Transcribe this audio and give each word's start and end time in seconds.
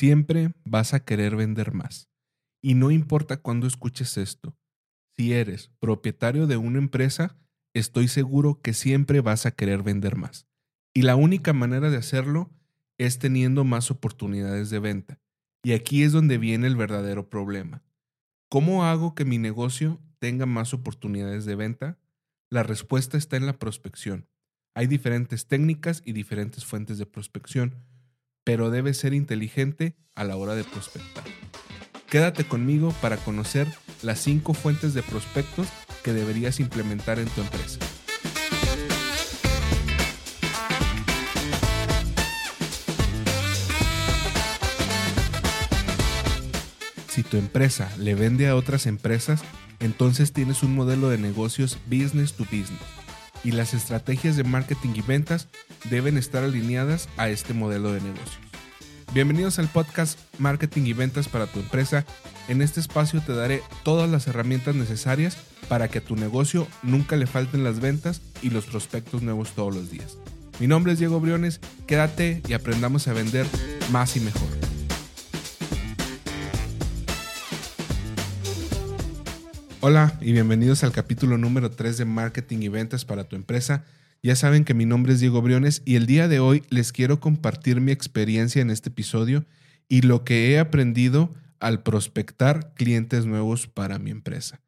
Siempre 0.00 0.54
vas 0.64 0.94
a 0.94 1.04
querer 1.04 1.36
vender 1.36 1.74
más. 1.74 2.08
Y 2.62 2.72
no 2.72 2.90
importa 2.90 3.36
cuándo 3.36 3.66
escuches 3.66 4.16
esto, 4.16 4.56
si 5.14 5.34
eres 5.34 5.72
propietario 5.78 6.46
de 6.46 6.56
una 6.56 6.78
empresa, 6.78 7.36
estoy 7.74 8.08
seguro 8.08 8.62
que 8.62 8.72
siempre 8.72 9.20
vas 9.20 9.44
a 9.44 9.50
querer 9.50 9.82
vender 9.82 10.16
más. 10.16 10.46
Y 10.94 11.02
la 11.02 11.16
única 11.16 11.52
manera 11.52 11.90
de 11.90 11.98
hacerlo 11.98 12.48
es 12.96 13.18
teniendo 13.18 13.64
más 13.64 13.90
oportunidades 13.90 14.70
de 14.70 14.78
venta. 14.78 15.20
Y 15.62 15.72
aquí 15.72 16.02
es 16.02 16.12
donde 16.12 16.38
viene 16.38 16.66
el 16.66 16.76
verdadero 16.76 17.28
problema. 17.28 17.84
¿Cómo 18.48 18.86
hago 18.86 19.14
que 19.14 19.26
mi 19.26 19.36
negocio 19.36 20.00
tenga 20.18 20.46
más 20.46 20.72
oportunidades 20.72 21.44
de 21.44 21.56
venta? 21.56 21.98
La 22.48 22.62
respuesta 22.62 23.18
está 23.18 23.36
en 23.36 23.44
la 23.44 23.58
prospección. 23.58 24.30
Hay 24.74 24.86
diferentes 24.86 25.46
técnicas 25.46 26.00
y 26.06 26.14
diferentes 26.14 26.64
fuentes 26.64 26.96
de 26.96 27.04
prospección, 27.04 27.84
pero 28.50 28.68
debes 28.68 28.96
ser 28.96 29.14
inteligente 29.14 29.94
a 30.16 30.24
la 30.24 30.34
hora 30.34 30.56
de 30.56 30.64
prospectar. 30.64 31.22
Quédate 32.08 32.42
conmigo 32.42 32.92
para 33.00 33.16
conocer 33.16 33.68
las 34.02 34.18
cinco 34.18 34.54
fuentes 34.54 34.92
de 34.92 35.04
prospectos 35.04 35.68
que 36.02 36.12
deberías 36.12 36.58
implementar 36.58 37.20
en 37.20 37.28
tu 37.28 37.42
empresa. 37.42 37.78
Si 47.06 47.22
tu 47.22 47.36
empresa 47.36 47.88
le 47.98 48.16
vende 48.16 48.48
a 48.48 48.56
otras 48.56 48.86
empresas, 48.86 49.44
entonces 49.78 50.32
tienes 50.32 50.64
un 50.64 50.74
modelo 50.74 51.08
de 51.08 51.18
negocios 51.18 51.78
business 51.88 52.32
to 52.32 52.42
business 52.46 52.99
y 53.44 53.52
las 53.52 53.74
estrategias 53.74 54.36
de 54.36 54.44
marketing 54.44 54.90
y 54.94 55.02
ventas 55.02 55.48
deben 55.88 56.16
estar 56.16 56.44
alineadas 56.44 57.08
a 57.16 57.28
este 57.28 57.54
modelo 57.54 57.92
de 57.92 58.00
negocios. 58.00 58.38
Bienvenidos 59.12 59.58
al 59.58 59.68
podcast 59.68 60.18
Marketing 60.38 60.82
y 60.84 60.92
Ventas 60.92 61.28
para 61.28 61.46
tu 61.46 61.58
empresa. 61.58 62.04
En 62.48 62.62
este 62.62 62.78
espacio 62.78 63.20
te 63.20 63.32
daré 63.32 63.62
todas 63.82 64.08
las 64.08 64.28
herramientas 64.28 64.76
necesarias 64.76 65.36
para 65.68 65.88
que 65.88 65.98
a 65.98 66.04
tu 66.04 66.14
negocio 66.14 66.68
nunca 66.82 67.16
le 67.16 67.26
falten 67.26 67.64
las 67.64 67.80
ventas 67.80 68.22
y 68.42 68.50
los 68.50 68.66
prospectos 68.66 69.22
nuevos 69.22 69.50
todos 69.52 69.74
los 69.74 69.90
días. 69.90 70.16
Mi 70.60 70.66
nombre 70.66 70.92
es 70.92 70.98
Diego 70.98 71.20
Briones, 71.20 71.60
quédate 71.86 72.42
y 72.46 72.52
aprendamos 72.52 73.08
a 73.08 73.12
vender 73.12 73.46
más 73.90 74.16
y 74.16 74.20
mejor. 74.20 74.59
Hola 79.82 80.18
y 80.20 80.32
bienvenidos 80.32 80.84
al 80.84 80.92
capítulo 80.92 81.38
número 81.38 81.70
3 81.70 81.96
de 81.96 82.04
Marketing 82.04 82.58
y 82.58 82.68
Ventas 82.68 83.06
para 83.06 83.24
tu 83.24 83.34
empresa. 83.34 83.86
Ya 84.22 84.36
saben 84.36 84.66
que 84.66 84.74
mi 84.74 84.84
nombre 84.84 85.14
es 85.14 85.20
Diego 85.20 85.40
Briones 85.40 85.80
y 85.86 85.94
el 85.94 86.04
día 86.04 86.28
de 86.28 86.38
hoy 86.38 86.62
les 86.68 86.92
quiero 86.92 87.18
compartir 87.18 87.80
mi 87.80 87.90
experiencia 87.90 88.60
en 88.60 88.68
este 88.68 88.90
episodio 88.90 89.46
y 89.88 90.02
lo 90.02 90.22
que 90.22 90.50
he 90.50 90.58
aprendido 90.58 91.30
al 91.60 91.82
prospectar 91.82 92.74
clientes 92.74 93.24
nuevos 93.24 93.68
para 93.68 93.98
mi 93.98 94.10
empresa. 94.10 94.60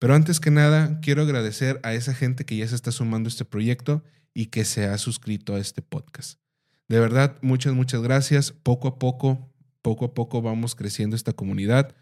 Pero 0.00 0.16
antes 0.16 0.40
que 0.40 0.50
nada, 0.50 0.98
quiero 1.02 1.22
agradecer 1.22 1.78
a 1.84 1.94
esa 1.94 2.12
gente 2.12 2.44
que 2.44 2.56
ya 2.56 2.66
se 2.66 2.74
está 2.74 2.90
sumando 2.90 3.28
a 3.28 3.30
este 3.30 3.44
proyecto 3.44 4.02
y 4.34 4.46
que 4.46 4.64
se 4.64 4.86
ha 4.86 4.98
suscrito 4.98 5.54
a 5.54 5.60
este 5.60 5.82
podcast. 5.82 6.40
De 6.88 6.98
verdad, 6.98 7.36
muchas, 7.42 7.74
muchas 7.74 8.02
gracias. 8.02 8.50
Poco 8.50 8.88
a 8.88 8.98
poco, 8.98 9.52
poco 9.82 10.06
a 10.06 10.14
poco 10.14 10.42
vamos 10.42 10.74
creciendo 10.74 11.14
esta 11.14 11.32
comunidad. 11.32 11.94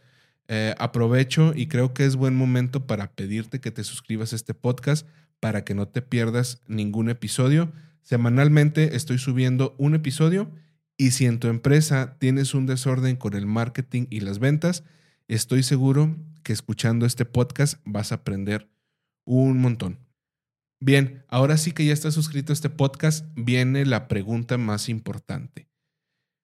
Eh, 0.48 0.74
aprovecho 0.78 1.52
y 1.56 1.66
creo 1.66 1.92
que 1.92 2.04
es 2.04 2.14
buen 2.14 2.36
momento 2.36 2.86
para 2.86 3.12
pedirte 3.12 3.60
que 3.60 3.72
te 3.72 3.82
suscribas 3.82 4.32
a 4.32 4.36
este 4.36 4.54
podcast 4.54 5.06
para 5.40 5.64
que 5.64 5.74
no 5.74 5.88
te 5.88 6.02
pierdas 6.02 6.62
ningún 6.68 7.08
episodio. 7.08 7.72
Semanalmente 8.02 8.94
estoy 8.94 9.18
subiendo 9.18 9.74
un 9.78 9.94
episodio 9.94 10.50
y 10.96 11.10
si 11.10 11.26
en 11.26 11.40
tu 11.40 11.48
empresa 11.48 12.16
tienes 12.18 12.54
un 12.54 12.66
desorden 12.66 13.16
con 13.16 13.34
el 13.34 13.46
marketing 13.46 14.06
y 14.08 14.20
las 14.20 14.38
ventas, 14.38 14.84
estoy 15.28 15.62
seguro 15.62 16.16
que 16.42 16.52
escuchando 16.52 17.06
este 17.06 17.24
podcast 17.24 17.80
vas 17.84 18.12
a 18.12 18.16
aprender 18.16 18.68
un 19.24 19.60
montón. 19.60 19.98
Bien, 20.78 21.24
ahora 21.28 21.56
sí 21.56 21.72
que 21.72 21.84
ya 21.84 21.92
estás 21.92 22.14
suscrito 22.14 22.52
a 22.52 22.54
este 22.54 22.70
podcast, 22.70 23.26
viene 23.34 23.84
la 23.84 24.08
pregunta 24.08 24.58
más 24.58 24.88
importante. 24.88 25.68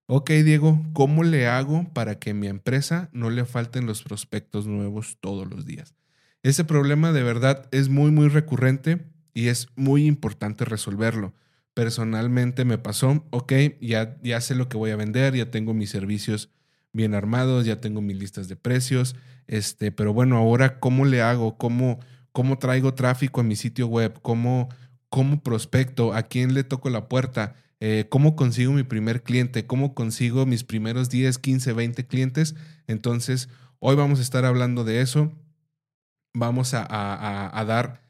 Ok, 0.07 0.31
Diego, 0.31 0.83
¿cómo 0.93 1.23
le 1.23 1.47
hago 1.47 1.85
para 1.95 2.19
que 2.19 2.35
mi 2.35 2.49
empresa 2.49 3.09
no 3.13 3.31
le 3.31 3.45
falten 3.45 3.87
los 3.87 4.03
prospectos 4.03 4.67
nuevos 4.67 5.17
todos 5.21 5.49
los 5.49 5.65
días? 5.65 5.95
Ese 6.43 6.65
problema 6.65 7.13
de 7.13 7.23
verdad 7.23 7.69
es 7.71 7.89
muy, 7.89 8.11
muy 8.11 8.29
recurrente 8.29 9.07
y 9.33 9.49
es 9.49 9.69
muy 9.77 10.07
importante 10.07 10.65
resolverlo. 10.65 11.35
Personalmente 11.73 12.65
me 12.65 12.79
pasó, 12.79 13.25
ok, 13.31 13.53
ya, 13.81 14.19
ya 14.23 14.41
sé 14.41 14.55
lo 14.57 14.69
que 14.69 14.77
voy 14.77 14.91
a 14.91 14.97
vender, 14.97 15.35
ya 15.35 15.51
tengo 15.51 15.73
mis 15.73 15.91
servicios 15.91 16.51
bien 16.93 17.15
armados, 17.15 17.65
ya 17.65 17.81
tengo 17.81 18.03
mis 18.03 18.19
listas 18.19 18.49
de 18.49 18.57
precios, 18.57 19.17
este, 19.47 19.93
pero 19.93 20.13
bueno, 20.13 20.37
ahora 20.37 20.81
cómo 20.81 21.05
le 21.05 21.23
hago, 21.23 21.57
cómo, 21.57 22.01
cómo 22.33 22.59
traigo 22.59 22.93
tráfico 22.95 23.41
a 23.41 23.45
mi 23.45 23.57
sitio 23.57 23.87
web, 23.87 24.19
cómo, 24.21 24.69
cómo 25.13 25.43
prospecto, 25.43 26.15
a 26.15 26.23
quién 26.23 26.55
le 26.55 26.65
toco 26.65 26.89
la 26.89 27.07
puerta, 27.07 27.55
eh, 27.81 28.07
cómo 28.09 28.35
consigo 28.35 28.73
mi 28.73 28.83
primer 28.83 29.23
cliente, 29.23 29.67
cómo 29.67 29.95
consigo 29.95 30.47
mis 30.47 30.65
primeros 30.65 31.11
10, 31.11 31.37
15, 31.37 31.75
20 31.75 32.07
clientes. 32.07 32.55
Entonces, 32.87 33.51
hoy 33.79 33.95
vamos 33.95 34.21
a 34.21 34.23
estar 34.23 34.47
hablando 34.47 34.85
de 34.85 35.03
eso. 35.03 35.31
Vamos 36.33 36.73
a, 36.73 36.87
dar, 37.67 38.01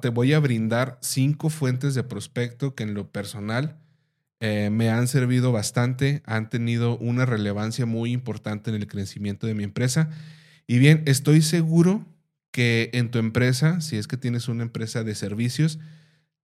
te 0.00 0.10
voy 0.10 0.32
a 0.32 0.38
brindar 0.38 0.96
cinco 1.02 1.50
fuentes 1.50 1.96
de 1.96 2.04
prospecto 2.04 2.76
que 2.76 2.84
en 2.84 2.94
lo 2.94 3.10
personal 3.10 3.76
eh, 4.38 4.70
me 4.70 4.90
han 4.90 5.08
servido 5.08 5.50
bastante, 5.50 6.22
han 6.24 6.50
tenido 6.50 6.96
una 6.98 7.26
relevancia 7.26 7.84
muy 7.84 8.12
importante 8.12 8.70
en 8.70 8.76
el 8.76 8.86
crecimiento 8.86 9.48
de 9.48 9.54
mi 9.54 9.64
empresa. 9.64 10.08
Y 10.68 10.78
bien, 10.78 11.02
estoy 11.06 11.42
seguro 11.42 12.06
que 12.52 12.90
en 12.92 13.10
tu 13.10 13.18
empresa, 13.18 13.80
si 13.80 13.96
es 13.96 14.06
que 14.06 14.16
tienes 14.16 14.46
una 14.46 14.62
empresa 14.62 15.02
de 15.02 15.16
servicios, 15.16 15.80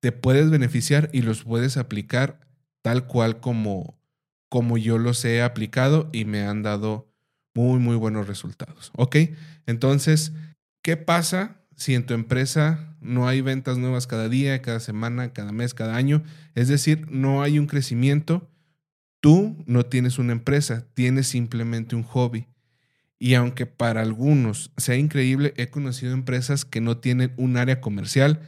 te 0.01 0.13
puedes 0.13 0.51
beneficiar 0.51 1.11
y 1.13 1.23
los 1.23 1.45
puedes 1.45 1.77
aplicar 1.77 2.41
tal 2.83 3.07
cual 3.07 3.41
como, 3.41 3.99
como 4.49 4.79
yo 4.79 4.99
los 4.99 5.25
he 5.25 5.43
aplicado 5.43 6.09
y 6.13 6.25
me 6.25 6.43
han 6.43 6.63
dado 6.63 7.11
muy, 7.55 7.79
muy 7.79 7.97
buenos 7.97 8.27
resultados. 8.27 8.91
¿Ok? 8.97 9.17
Entonces, 9.67 10.33
¿qué 10.83 10.97
pasa 10.97 11.61
si 11.77 11.95
en 11.95 12.07
tu 12.07 12.15
empresa 12.15 12.97
no 13.01 13.29
hay 13.29 13.41
ventas 13.41 13.79
nuevas 13.79 14.07
cada 14.07 14.29
día, 14.29 14.63
cada 14.63 14.81
semana, 14.81 15.33
cada 15.33 15.53
mes, 15.53 15.75
cada 15.75 15.97
año? 15.97 16.23
Es 16.55 16.69
decir, 16.69 17.07
no 17.11 17.43
hay 17.43 17.59
un 17.59 17.67
crecimiento. 17.67 18.51
Tú 19.21 19.63
no 19.67 19.85
tienes 19.85 20.19
una 20.19 20.33
empresa, 20.33 20.87
tienes 20.95 21.29
simplemente 21.29 21.95
un 21.95 22.03
hobby. 22.03 22.47
Y 23.19 23.35
aunque 23.35 23.67
para 23.67 24.01
algunos 24.01 24.73
sea 24.79 24.97
increíble, 24.97 25.53
he 25.59 25.69
conocido 25.69 26.15
empresas 26.15 26.65
que 26.65 26.81
no 26.81 26.97
tienen 26.97 27.35
un 27.37 27.59
área 27.59 27.83
comercial, 27.83 28.41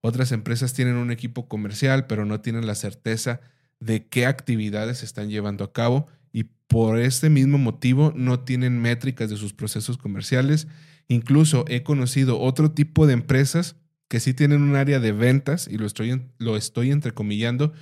otras 0.00 0.32
empresas 0.32 0.72
tienen 0.72 0.96
un 0.96 1.10
equipo 1.10 1.48
comercial, 1.48 2.06
pero 2.06 2.24
no 2.24 2.40
tienen 2.40 2.66
la 2.66 2.74
certeza 2.74 3.40
de 3.80 4.06
qué 4.06 4.26
actividades 4.26 5.02
están 5.02 5.30
llevando 5.30 5.64
a 5.64 5.72
cabo 5.72 6.06
y 6.32 6.44
por 6.68 6.98
este 6.98 7.30
mismo 7.30 7.58
motivo 7.58 8.12
no 8.14 8.40
tienen 8.40 8.80
métricas 8.80 9.30
de 9.30 9.36
sus 9.36 9.52
procesos 9.52 9.98
comerciales. 9.98 10.68
Incluso 11.08 11.64
he 11.68 11.82
conocido 11.82 12.40
otro 12.40 12.70
tipo 12.70 13.06
de 13.06 13.14
empresas 13.14 13.76
que 14.08 14.20
sí 14.20 14.34
tienen 14.34 14.62
un 14.62 14.76
área 14.76 15.00
de 15.00 15.12
ventas 15.12 15.68
y 15.68 15.76
lo 15.76 15.86
estoy, 15.86 16.22
lo 16.38 16.56
estoy 16.56 16.90
entrecomillando 16.90 17.72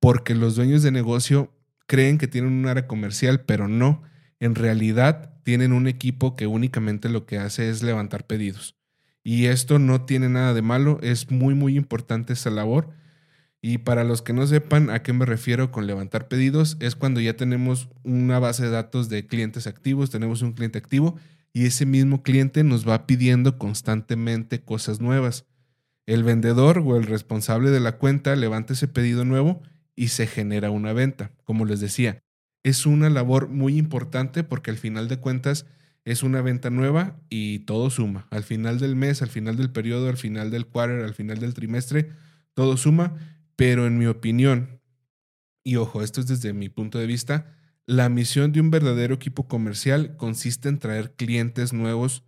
porque 0.00 0.34
los 0.34 0.56
dueños 0.56 0.82
de 0.82 0.90
negocio 0.90 1.52
creen 1.86 2.18
que 2.18 2.28
tienen 2.28 2.52
un 2.52 2.66
área 2.66 2.86
comercial, 2.86 3.40
pero 3.40 3.68
no. 3.68 4.02
En 4.40 4.54
realidad 4.54 5.34
tienen 5.42 5.72
un 5.72 5.88
equipo 5.88 6.36
que 6.36 6.46
únicamente 6.46 7.08
lo 7.08 7.26
que 7.26 7.38
hace 7.38 7.70
es 7.70 7.82
levantar 7.82 8.26
pedidos. 8.26 8.77
Y 9.28 9.44
esto 9.44 9.78
no 9.78 10.06
tiene 10.06 10.30
nada 10.30 10.54
de 10.54 10.62
malo, 10.62 11.00
es 11.02 11.30
muy, 11.30 11.54
muy 11.54 11.76
importante 11.76 12.32
esa 12.32 12.48
labor 12.48 12.88
y 13.60 13.76
para 13.76 14.02
los 14.02 14.22
que 14.22 14.32
no 14.32 14.46
sepan 14.46 14.88
a 14.88 15.02
qué 15.02 15.12
me 15.12 15.26
refiero 15.26 15.70
con 15.70 15.86
levantar 15.86 16.28
pedidos, 16.28 16.78
es 16.80 16.96
cuando 16.96 17.20
ya 17.20 17.36
tenemos 17.36 17.90
una 18.04 18.38
base 18.38 18.62
de 18.62 18.70
datos 18.70 19.10
de 19.10 19.26
clientes 19.26 19.66
activos, 19.66 20.08
tenemos 20.08 20.40
un 20.40 20.54
cliente 20.54 20.78
activo 20.78 21.18
y 21.52 21.66
ese 21.66 21.84
mismo 21.84 22.22
cliente 22.22 22.64
nos 22.64 22.88
va 22.88 23.06
pidiendo 23.06 23.58
constantemente 23.58 24.62
cosas 24.62 24.98
nuevas. 24.98 25.44
El 26.06 26.24
vendedor 26.24 26.78
o 26.78 26.96
el 26.96 27.04
responsable 27.04 27.68
de 27.68 27.80
la 27.80 27.98
cuenta 27.98 28.34
levanta 28.34 28.72
ese 28.72 28.88
pedido 28.88 29.26
nuevo 29.26 29.60
y 29.94 30.08
se 30.08 30.26
genera 30.26 30.70
una 30.70 30.94
venta. 30.94 31.32
Como 31.44 31.66
les 31.66 31.80
decía, 31.80 32.22
es 32.62 32.86
una 32.86 33.10
labor 33.10 33.50
muy 33.50 33.76
importante 33.76 34.42
porque 34.42 34.70
al 34.70 34.78
final 34.78 35.06
de 35.06 35.18
cuentas 35.18 35.66
es 36.10 36.22
una 36.22 36.42
venta 36.42 36.70
nueva 36.70 37.20
y 37.28 37.60
todo 37.60 37.90
suma. 37.90 38.26
Al 38.30 38.44
final 38.44 38.78
del 38.78 38.96
mes, 38.96 39.22
al 39.22 39.28
final 39.28 39.56
del 39.56 39.70
periodo, 39.70 40.08
al 40.08 40.16
final 40.16 40.50
del 40.50 40.66
quarter, 40.66 41.04
al 41.04 41.14
final 41.14 41.38
del 41.38 41.54
trimestre, 41.54 42.10
todo 42.54 42.76
suma 42.76 43.16
pero 43.58 43.88
en 43.88 43.98
mi 43.98 44.06
opinión, 44.06 44.80
y 45.64 45.74
ojo, 45.74 46.04
esto 46.04 46.20
es 46.20 46.28
desde 46.28 46.52
mi 46.52 46.68
punto 46.68 47.00
de 47.00 47.08
vista, 47.08 47.56
la 47.86 48.08
misión 48.08 48.52
de 48.52 48.60
un 48.60 48.70
verdadero 48.70 49.16
equipo 49.16 49.48
comercial 49.48 50.16
consiste 50.16 50.68
en 50.68 50.78
traer 50.78 51.16
clientes 51.16 51.72
nuevos, 51.72 52.22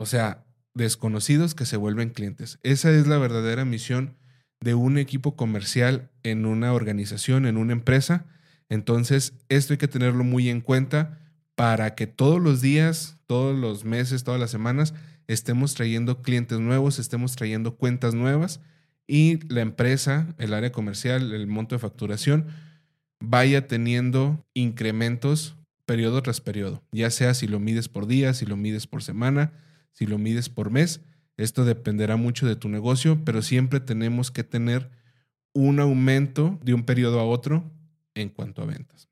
o 0.00 0.06
sea, 0.06 0.44
desconocidos 0.74 1.54
que 1.54 1.64
se 1.64 1.76
vuelven 1.76 2.10
clientes. 2.10 2.58
Esa 2.64 2.90
es 2.90 3.06
la 3.06 3.18
verdadera 3.18 3.64
misión 3.64 4.16
de 4.60 4.74
un 4.74 4.98
equipo 4.98 5.36
comercial 5.36 6.10
en 6.24 6.44
una 6.44 6.72
organización, 6.72 7.46
en 7.46 7.56
una 7.56 7.74
empresa. 7.74 8.26
Entonces, 8.68 9.34
esto 9.48 9.74
hay 9.74 9.78
que 9.78 9.86
tenerlo 9.86 10.24
muy 10.24 10.48
en 10.48 10.60
cuenta 10.60 11.20
para 11.62 11.94
que 11.94 12.08
todos 12.08 12.42
los 12.42 12.60
días, 12.60 13.20
todos 13.28 13.56
los 13.56 13.84
meses, 13.84 14.24
todas 14.24 14.40
las 14.40 14.50
semanas, 14.50 14.94
estemos 15.28 15.74
trayendo 15.74 16.20
clientes 16.20 16.58
nuevos, 16.58 16.98
estemos 16.98 17.36
trayendo 17.36 17.76
cuentas 17.76 18.14
nuevas 18.14 18.60
y 19.06 19.38
la 19.46 19.60
empresa, 19.60 20.34
el 20.38 20.54
área 20.54 20.72
comercial, 20.72 21.32
el 21.32 21.46
monto 21.46 21.76
de 21.76 21.78
facturación, 21.78 22.48
vaya 23.20 23.68
teniendo 23.68 24.44
incrementos 24.54 25.54
periodo 25.86 26.20
tras 26.24 26.40
periodo, 26.40 26.82
ya 26.90 27.10
sea 27.10 27.32
si 27.32 27.46
lo 27.46 27.60
mides 27.60 27.88
por 27.88 28.08
día, 28.08 28.34
si 28.34 28.44
lo 28.44 28.56
mides 28.56 28.88
por 28.88 29.04
semana, 29.04 29.52
si 29.92 30.04
lo 30.04 30.18
mides 30.18 30.48
por 30.48 30.70
mes. 30.70 31.02
Esto 31.36 31.64
dependerá 31.64 32.16
mucho 32.16 32.44
de 32.44 32.56
tu 32.56 32.70
negocio, 32.70 33.24
pero 33.24 33.40
siempre 33.40 33.78
tenemos 33.78 34.32
que 34.32 34.42
tener 34.42 34.90
un 35.52 35.78
aumento 35.78 36.58
de 36.64 36.74
un 36.74 36.82
periodo 36.82 37.20
a 37.20 37.24
otro 37.24 37.70
en 38.16 38.30
cuanto 38.30 38.62
a 38.62 38.66
ventas. 38.66 39.08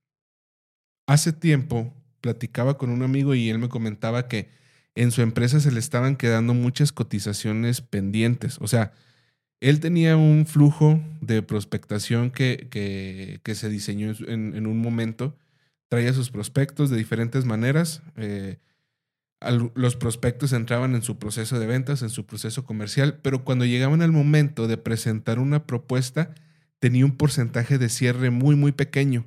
Hace 1.07 1.33
tiempo 1.33 1.95
platicaba 2.21 2.79
con 2.79 2.91
un 2.91 3.03
amigo 3.03 3.35
y 3.35 3.49
él 3.51 3.59
me 3.59 3.69
comentaba 3.69 4.29
que 4.29 4.49
en 4.95 5.11
su 5.11 5.23
empresa 5.23 5.61
se 5.61 5.73
le 5.73 5.81
estaban 5.81 6.17
quedando 6.17 6.55
muchas 6.55 6.93
cotizaciones 6.93 7.81
pendientes. 7.81 8.59
O 8.61 8.67
sea, 8.67 8.93
él 9.61 9.81
tenía 9.81 10.17
un 10.17 10.47
flujo 10.47 11.01
de 11.21 11.43
prospectación 11.43 12.31
que, 12.31 12.69
que, 12.71 13.55
se 13.55 13.69
diseñó 13.69 14.13
en, 14.27 14.67
un 14.67 14.79
momento, 14.79 15.37
traía 15.89 16.13
sus 16.13 16.31
prospectos 16.31 16.91
de 16.91 16.97
diferentes 16.97 17.45
maneras. 17.45 18.03
Eh, 18.17 18.59
los 19.75 19.97
prospectos 19.97 20.53
entraban 20.53 20.95
en 20.95 21.03
su 21.03 21.19
proceso 21.19 21.59
de 21.59 21.67
ventas, 21.67 22.03
en 22.03 22.11
su 22.11 22.27
proceso 22.27 22.65
comercial, 22.65 23.21
pero 23.23 23.45
cuando 23.45 23.65
llegaban 23.65 24.03
al 24.03 24.13
momento 24.13 24.67
de 24.67 24.77
presentar 24.77 25.39
una 25.39 25.67
propuesta, 25.67 26.35
tenía 26.79 27.05
un 27.05 27.17
porcentaje 27.17 27.79
de 27.79 27.89
cierre 27.89 28.31
muy, 28.31 28.57
muy 28.57 28.73
pequeño. 28.73 29.27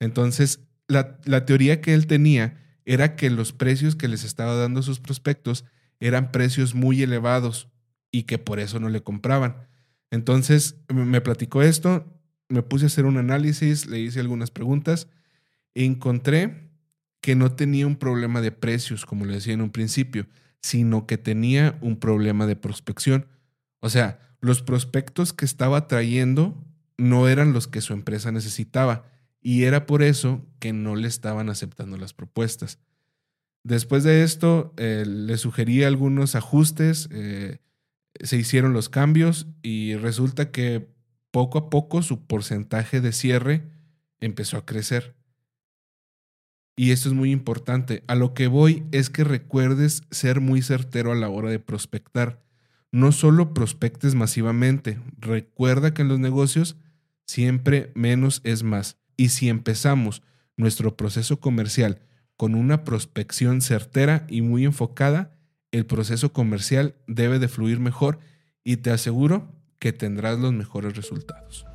Entonces, 0.00 0.60
la, 0.88 1.18
la 1.24 1.44
teoría 1.46 1.80
que 1.80 1.94
él 1.94 2.06
tenía 2.06 2.60
era 2.84 3.16
que 3.16 3.30
los 3.30 3.52
precios 3.52 3.96
que 3.96 4.08
les 4.08 4.24
estaba 4.24 4.54
dando 4.54 4.82
sus 4.82 5.00
prospectos 5.00 5.64
eran 6.00 6.32
precios 6.32 6.74
muy 6.74 7.02
elevados 7.02 7.68
y 8.10 8.24
que 8.24 8.38
por 8.38 8.60
eso 8.60 8.78
no 8.80 8.88
le 8.88 9.02
compraban. 9.02 9.66
Entonces, 10.10 10.76
me 10.88 11.20
platicó 11.20 11.62
esto, 11.62 12.06
me 12.48 12.62
puse 12.62 12.84
a 12.84 12.86
hacer 12.86 13.06
un 13.06 13.16
análisis, 13.16 13.86
le 13.86 13.98
hice 13.98 14.20
algunas 14.20 14.50
preguntas 14.50 15.08
e 15.74 15.84
encontré 15.84 16.70
que 17.20 17.34
no 17.34 17.52
tenía 17.52 17.86
un 17.86 17.96
problema 17.96 18.40
de 18.40 18.52
precios, 18.52 19.06
como 19.06 19.24
le 19.24 19.34
decía 19.34 19.54
en 19.54 19.62
un 19.62 19.70
principio, 19.70 20.26
sino 20.60 21.06
que 21.06 21.18
tenía 21.18 21.78
un 21.80 21.96
problema 21.96 22.46
de 22.46 22.54
prospección. 22.54 23.26
O 23.80 23.88
sea, 23.88 24.20
los 24.40 24.62
prospectos 24.62 25.32
que 25.32 25.46
estaba 25.46 25.88
trayendo 25.88 26.62
no 26.96 27.28
eran 27.28 27.52
los 27.52 27.66
que 27.66 27.80
su 27.80 27.92
empresa 27.94 28.30
necesitaba 28.30 29.06
y 29.44 29.64
era 29.64 29.84
por 29.84 30.02
eso 30.02 30.42
que 30.58 30.72
no 30.72 30.96
le 30.96 31.06
estaban 31.06 31.50
aceptando 31.50 31.98
las 31.98 32.14
propuestas. 32.14 32.78
Después 33.62 34.02
de 34.02 34.24
esto, 34.24 34.72
eh, 34.78 35.04
le 35.06 35.36
sugerí 35.36 35.84
algunos 35.84 36.34
ajustes, 36.34 37.10
eh, 37.12 37.58
se 38.20 38.38
hicieron 38.38 38.72
los 38.72 38.88
cambios 38.88 39.46
y 39.62 39.96
resulta 39.96 40.50
que 40.50 40.88
poco 41.30 41.58
a 41.58 41.70
poco 41.70 42.00
su 42.00 42.26
porcentaje 42.26 43.02
de 43.02 43.12
cierre 43.12 43.70
empezó 44.18 44.56
a 44.56 44.64
crecer. 44.64 45.14
Y 46.74 46.92
esto 46.92 47.10
es 47.10 47.14
muy 47.14 47.30
importante. 47.30 48.02
A 48.06 48.14
lo 48.14 48.32
que 48.32 48.46
voy 48.46 48.84
es 48.92 49.10
que 49.10 49.24
recuerdes 49.24 50.04
ser 50.10 50.40
muy 50.40 50.62
certero 50.62 51.12
a 51.12 51.16
la 51.16 51.28
hora 51.28 51.50
de 51.50 51.60
prospectar. 51.60 52.42
No 52.92 53.12
solo 53.12 53.52
prospectes 53.52 54.14
masivamente. 54.14 54.98
Recuerda 55.18 55.92
que 55.92 56.00
en 56.00 56.08
los 56.08 56.18
negocios 56.18 56.76
siempre 57.26 57.92
menos 57.94 58.40
es 58.44 58.62
más. 58.62 58.96
Y 59.16 59.28
si 59.30 59.48
empezamos 59.48 60.22
nuestro 60.56 60.96
proceso 60.96 61.40
comercial 61.40 62.00
con 62.36 62.54
una 62.54 62.84
prospección 62.84 63.60
certera 63.60 64.26
y 64.28 64.42
muy 64.42 64.64
enfocada, 64.64 65.36
el 65.72 65.86
proceso 65.86 66.32
comercial 66.32 66.94
debe 67.06 67.38
de 67.38 67.48
fluir 67.48 67.80
mejor 67.80 68.18
y 68.62 68.78
te 68.78 68.90
aseguro 68.90 69.52
que 69.78 69.92
tendrás 69.92 70.38
los 70.38 70.52
mejores 70.52 70.96
resultados. 70.96 71.66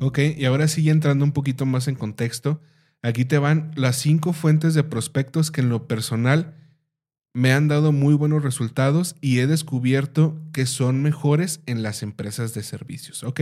Ok, 0.00 0.18
y 0.36 0.44
ahora 0.46 0.66
sí 0.68 0.88
entrando 0.88 1.24
un 1.24 1.32
poquito 1.32 1.66
más 1.66 1.86
en 1.88 1.94
contexto, 1.94 2.62
aquí 3.02 3.26
te 3.26 3.38
van 3.38 3.70
las 3.76 3.96
cinco 3.96 4.32
fuentes 4.32 4.72
de 4.72 4.82
prospectos 4.82 5.50
que 5.50 5.60
en 5.60 5.68
lo 5.68 5.86
personal 5.86 6.54
me 7.32 7.52
han 7.52 7.68
dado 7.68 7.92
muy 7.92 8.14
buenos 8.14 8.42
resultados 8.42 9.16
y 9.20 9.38
he 9.38 9.46
descubierto 9.46 10.40
que 10.52 10.66
son 10.66 11.02
mejores 11.02 11.60
en 11.66 11.82
las 11.82 12.02
empresas 12.02 12.54
de 12.54 12.62
servicios, 12.62 13.22
¿ok? 13.22 13.40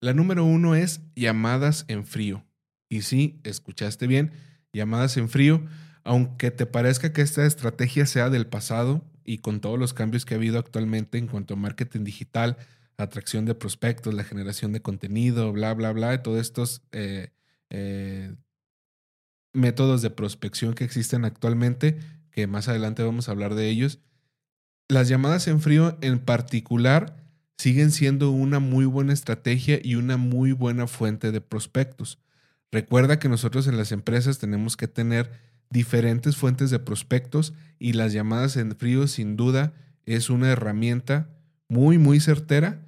La 0.00 0.12
número 0.12 0.44
uno 0.44 0.74
es 0.74 1.00
llamadas 1.14 1.84
en 1.88 2.04
frío. 2.04 2.44
Y 2.88 3.02
sí, 3.02 3.40
escuchaste 3.44 4.06
bien, 4.06 4.32
llamadas 4.72 5.16
en 5.16 5.28
frío, 5.28 5.64
aunque 6.04 6.50
te 6.50 6.66
parezca 6.66 7.12
que 7.12 7.22
esta 7.22 7.46
estrategia 7.46 8.06
sea 8.06 8.30
del 8.30 8.46
pasado 8.46 9.04
y 9.24 9.38
con 9.38 9.60
todos 9.60 9.78
los 9.78 9.94
cambios 9.94 10.24
que 10.24 10.34
ha 10.34 10.36
habido 10.36 10.58
actualmente 10.58 11.18
en 11.18 11.26
cuanto 11.26 11.54
a 11.54 11.56
marketing 11.56 12.04
digital, 12.04 12.58
atracción 12.96 13.44
de 13.44 13.54
prospectos, 13.54 14.14
la 14.14 14.24
generación 14.24 14.72
de 14.72 14.82
contenido, 14.82 15.52
bla, 15.52 15.74
bla, 15.74 15.92
bla, 15.92 16.22
todos 16.22 16.40
estos 16.40 16.82
eh, 16.92 17.30
eh, 17.70 18.34
métodos 19.52 20.02
de 20.02 20.10
prospección 20.10 20.74
que 20.74 20.84
existen 20.84 21.24
actualmente, 21.24 21.98
que 22.36 22.46
más 22.46 22.68
adelante 22.68 23.02
vamos 23.02 23.28
a 23.28 23.32
hablar 23.32 23.56
de 23.56 23.68
ellos. 23.68 23.98
Las 24.86 25.08
llamadas 25.08 25.48
en 25.48 25.60
frío 25.60 25.98
en 26.02 26.20
particular 26.20 27.16
siguen 27.58 27.90
siendo 27.90 28.30
una 28.30 28.60
muy 28.60 28.84
buena 28.84 29.12
estrategia 29.12 29.80
y 29.82 29.96
una 29.96 30.16
muy 30.16 30.52
buena 30.52 30.86
fuente 30.86 31.32
de 31.32 31.40
prospectos. 31.40 32.20
Recuerda 32.70 33.18
que 33.18 33.28
nosotros 33.28 33.66
en 33.66 33.76
las 33.76 33.90
empresas 33.90 34.38
tenemos 34.38 34.76
que 34.76 34.86
tener 34.86 35.32
diferentes 35.70 36.36
fuentes 36.36 36.70
de 36.70 36.78
prospectos 36.78 37.54
y 37.78 37.94
las 37.94 38.12
llamadas 38.12 38.56
en 38.56 38.76
frío 38.76 39.08
sin 39.08 39.36
duda 39.36 39.72
es 40.04 40.30
una 40.30 40.52
herramienta 40.52 41.30
muy, 41.68 41.98
muy 41.98 42.20
certera 42.20 42.86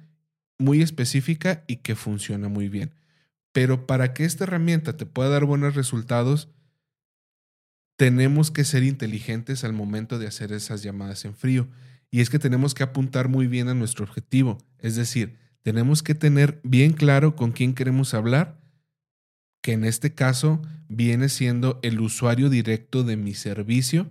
muy 0.59 0.81
específica 0.81 1.63
y 1.65 1.77
que 1.77 1.95
funciona 1.95 2.49
muy 2.49 2.69
bien. 2.69 2.91
Pero 3.51 3.87
para 3.87 4.13
que 4.13 4.25
esta 4.25 4.43
herramienta 4.43 4.95
te 4.95 5.05
pueda 5.05 5.29
dar 5.29 5.45
buenos 5.45 5.73
resultados, 5.73 6.49
tenemos 7.99 8.49
que 8.49 8.63
ser 8.63 8.83
inteligentes 8.83 9.65
al 9.65 9.73
momento 9.73 10.19
de 10.19 10.27
hacer 10.27 10.53
esas 10.53 10.81
llamadas 10.83 11.25
en 11.25 11.35
frío. 11.35 11.67
Y 12.09 12.21
es 12.21 12.29
que 12.29 12.39
tenemos 12.39 12.73
que 12.73 12.83
apuntar 12.83 13.27
muy 13.27 13.47
bien 13.47 13.67
a 13.67 13.73
nuestro 13.73 14.05
objetivo. 14.05 14.57
Es 14.77 14.95
decir, 14.95 15.35
tenemos 15.63 16.01
que 16.01 16.15
tener 16.15 16.61
bien 16.63 16.93
claro 16.93 17.35
con 17.35 17.51
quién 17.51 17.73
queremos 17.73 18.13
hablar, 18.13 18.57
que 19.61 19.73
en 19.73 19.83
este 19.83 20.13
caso 20.13 20.61
viene 20.87 21.27
siendo 21.27 21.77
el 21.83 21.99
usuario 21.99 22.49
directo 22.49 23.03
de 23.03 23.17
mi 23.17 23.33
servicio, 23.33 24.09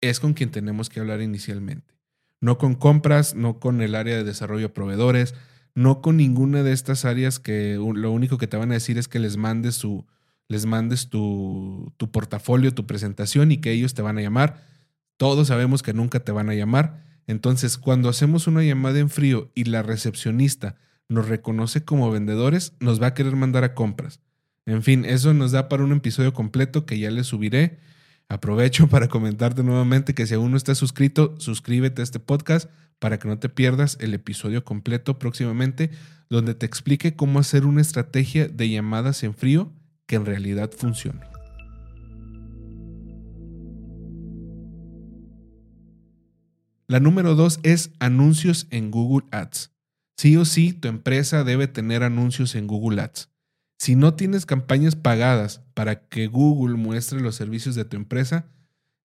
es 0.00 0.18
con 0.18 0.32
quien 0.32 0.50
tenemos 0.50 0.88
que 0.88 1.00
hablar 1.00 1.20
inicialmente. 1.20 1.98
No 2.40 2.56
con 2.56 2.74
compras, 2.74 3.34
no 3.34 3.60
con 3.60 3.82
el 3.82 3.96
área 3.96 4.16
de 4.16 4.24
desarrollo 4.24 4.68
de 4.68 4.74
proveedores, 4.74 5.34
no 5.74 6.00
con 6.00 6.16
ninguna 6.16 6.62
de 6.62 6.72
estas 6.72 7.04
áreas 7.04 7.38
que 7.38 7.74
lo 7.74 8.12
único 8.12 8.38
que 8.38 8.46
te 8.46 8.56
van 8.56 8.70
a 8.70 8.74
decir 8.76 8.96
es 8.96 9.08
que 9.08 9.18
les 9.18 9.36
mandes 9.36 9.74
su, 9.74 10.06
les 10.50 10.66
mandes 10.66 11.08
tu, 11.08 11.92
tu 11.96 12.10
portafolio, 12.10 12.74
tu 12.74 12.84
presentación 12.84 13.52
y 13.52 13.58
que 13.58 13.70
ellos 13.70 13.94
te 13.94 14.02
van 14.02 14.18
a 14.18 14.20
llamar. 14.20 14.60
Todos 15.16 15.46
sabemos 15.46 15.84
que 15.84 15.94
nunca 15.94 16.18
te 16.18 16.32
van 16.32 16.50
a 16.50 16.54
llamar. 16.54 17.04
Entonces, 17.28 17.78
cuando 17.78 18.08
hacemos 18.08 18.48
una 18.48 18.64
llamada 18.64 18.98
en 18.98 19.10
frío 19.10 19.52
y 19.54 19.64
la 19.64 19.84
recepcionista 19.84 20.74
nos 21.08 21.28
reconoce 21.28 21.84
como 21.84 22.10
vendedores, 22.10 22.72
nos 22.80 23.00
va 23.00 23.08
a 23.08 23.14
querer 23.14 23.36
mandar 23.36 23.62
a 23.62 23.74
compras. 23.74 24.18
En 24.66 24.82
fin, 24.82 25.04
eso 25.04 25.32
nos 25.34 25.52
da 25.52 25.68
para 25.68 25.84
un 25.84 25.92
episodio 25.92 26.34
completo 26.34 26.84
que 26.84 26.98
ya 26.98 27.12
les 27.12 27.28
subiré. 27.28 27.78
Aprovecho 28.28 28.88
para 28.88 29.06
comentarte 29.06 29.62
nuevamente 29.62 30.14
que 30.14 30.26
si 30.26 30.34
aún 30.34 30.50
no 30.50 30.56
estás 30.56 30.78
suscrito, 30.78 31.36
suscríbete 31.38 32.02
a 32.02 32.04
este 32.04 32.18
podcast 32.18 32.68
para 32.98 33.20
que 33.20 33.28
no 33.28 33.38
te 33.38 33.48
pierdas 33.48 33.98
el 34.00 34.14
episodio 34.14 34.64
completo 34.64 35.16
próximamente, 35.20 35.92
donde 36.28 36.56
te 36.56 36.66
explique 36.66 37.14
cómo 37.14 37.38
hacer 37.38 37.66
una 37.66 37.80
estrategia 37.82 38.48
de 38.48 38.68
llamadas 38.68 39.22
en 39.22 39.32
frío 39.32 39.72
que 40.10 40.16
en 40.16 40.26
realidad 40.26 40.72
funcione. 40.76 41.20
La 46.88 46.98
número 46.98 47.36
dos 47.36 47.60
es 47.62 47.92
anuncios 48.00 48.66
en 48.70 48.90
Google 48.90 49.28
Ads. 49.30 49.70
Sí 50.16 50.36
o 50.36 50.44
sí, 50.44 50.72
tu 50.72 50.88
empresa 50.88 51.44
debe 51.44 51.68
tener 51.68 52.02
anuncios 52.02 52.56
en 52.56 52.66
Google 52.66 53.02
Ads. 53.02 53.30
Si 53.78 53.94
no 53.94 54.14
tienes 54.14 54.46
campañas 54.46 54.96
pagadas 54.96 55.62
para 55.74 56.08
que 56.08 56.26
Google 56.26 56.74
muestre 56.74 57.20
los 57.20 57.36
servicios 57.36 57.76
de 57.76 57.84
tu 57.84 57.96
empresa, 57.96 58.46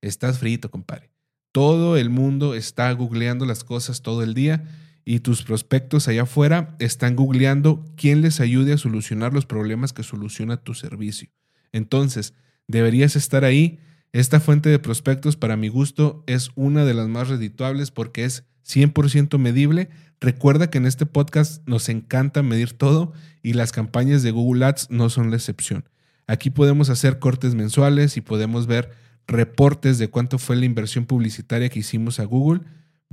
estás 0.02 0.40
frito, 0.40 0.72
compadre. 0.72 1.12
Todo 1.52 1.98
el 1.98 2.10
mundo 2.10 2.56
está 2.56 2.92
googleando 2.94 3.46
las 3.46 3.64
cosas 3.64 4.02
todo 4.02 4.24
el 4.24 4.34
día 4.34 4.64
y 5.06 5.20
tus 5.20 5.44
prospectos 5.44 6.08
allá 6.08 6.24
afuera 6.24 6.76
están 6.80 7.16
googleando 7.16 7.86
quién 7.96 8.22
les 8.22 8.40
ayude 8.40 8.74
a 8.74 8.78
solucionar 8.78 9.34
los 9.34 9.46
problemas 9.46 9.94
que 9.94 10.02
soluciona 10.02 10.58
tu 10.58 10.74
servicio. 10.74 11.30
Entonces, 11.72 12.34
deberías 12.68 13.16
estar 13.16 13.46
ahí. 13.46 13.80
Esta 14.14 14.40
fuente 14.40 14.70
de 14.70 14.80
prospectos, 14.80 15.36
para 15.36 15.58
mi 15.58 15.68
gusto, 15.68 16.24
es 16.26 16.50
una 16.56 16.86
de 16.86 16.96
las 16.96 17.08
más 17.08 17.30
redituables 17.30 17.92
porque 17.92 18.26
es 18.26 18.46
100% 18.68 19.38
medible. 19.38 19.90
Recuerda 20.20 20.72
que 20.72 20.80
en 20.80 20.88
este 20.88 21.06
podcast 21.06 21.62
nos 21.68 21.88
encanta 21.90 22.42
medir 22.42 22.74
todo 22.74 23.14
y 23.44 23.54
las 23.54 23.72
campañas 23.72 24.24
de 24.24 24.32
Google 24.32 24.66
Ads 24.66 24.90
no 24.90 25.10
son 25.10 25.30
la 25.30 25.36
excepción. 25.36 25.88
Aquí 26.26 26.50
podemos 26.50 26.90
hacer 26.90 27.20
cortes 27.20 27.54
mensuales 27.54 28.18
y 28.18 28.22
podemos 28.22 28.66
ver 28.66 28.90
reportes 29.28 30.00
de 30.00 30.10
cuánto 30.10 30.40
fue 30.40 30.56
la 30.56 30.66
inversión 30.66 31.06
publicitaria 31.06 31.70
que 31.70 31.80
hicimos 31.80 32.20
a 32.20 32.24
Google 32.24 32.62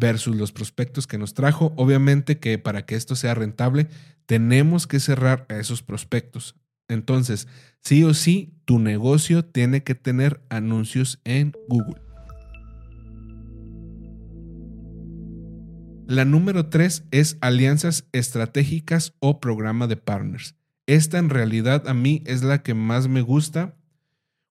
versus 0.03 0.35
los 0.35 0.51
prospectos 0.51 1.07
que 1.07 1.17
nos 1.17 1.33
trajo. 1.33 1.73
Obviamente 1.77 2.41
que 2.41 2.59
para 2.59 2.85
que 2.85 2.97
esto 2.97 3.15
sea 3.15 3.35
rentable, 3.35 3.87
tenemos 4.27 4.89
que 4.89 4.99
cerrar 4.99 5.47
a 5.49 5.59
esos 5.59 5.85
prospectos. 5.85 6.57
Entonces, 6.89 7.47
sí 7.83 8.03
o 8.03 8.13
sí, 8.13 8.53
tu 8.65 8.81
negocio 8.81 9.45
tiene 9.45 9.85
que 9.85 9.95
tener 9.95 10.43
anuncios 10.49 11.21
en 11.23 11.53
Google. 11.69 12.03
La 16.09 16.25
número 16.25 16.67
tres 16.67 17.05
es 17.13 17.39
alianzas 17.41 18.09
estratégicas 18.11 19.15
o 19.21 19.39
programa 19.39 19.87
de 19.87 19.97
partners. 19.97 20.57
Esta 20.87 21.19
en 21.19 21.31
realidad 21.31 21.87
a 21.87 21.95
mí 21.95 22.25
es 22.27 22.43
la 22.43 22.65
que 22.65 22.75
más 22.75 23.07
me 23.07 23.21
gusta. 23.21 23.77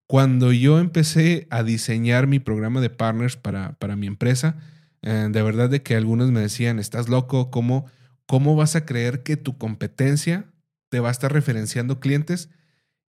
Cuando 0.08 0.54
yo 0.54 0.80
empecé 0.80 1.46
a 1.50 1.62
diseñar 1.62 2.26
mi 2.26 2.40
programa 2.40 2.80
de 2.80 2.90
partners 2.90 3.36
para, 3.36 3.74
para 3.74 3.98
mi 3.98 4.08
empresa, 4.08 4.56
eh, 5.02 5.28
de 5.32 5.42
verdad 5.42 5.70
de 5.70 5.82
que 5.82 5.96
algunos 5.96 6.32
me 6.32 6.42
decían, 6.42 6.80
estás 6.80 7.10
loco, 7.10 7.52
¿cómo, 7.52 7.86
¿cómo 8.26 8.56
vas 8.56 8.76
a 8.76 8.86
creer 8.86 9.24
que 9.24 9.38
tu 9.38 9.58
competencia 9.58 10.52
te 10.90 11.00
va 11.00 11.10
a 11.10 11.12
estar 11.12 11.32
referenciando 11.34 12.00
clientes? 12.00 12.50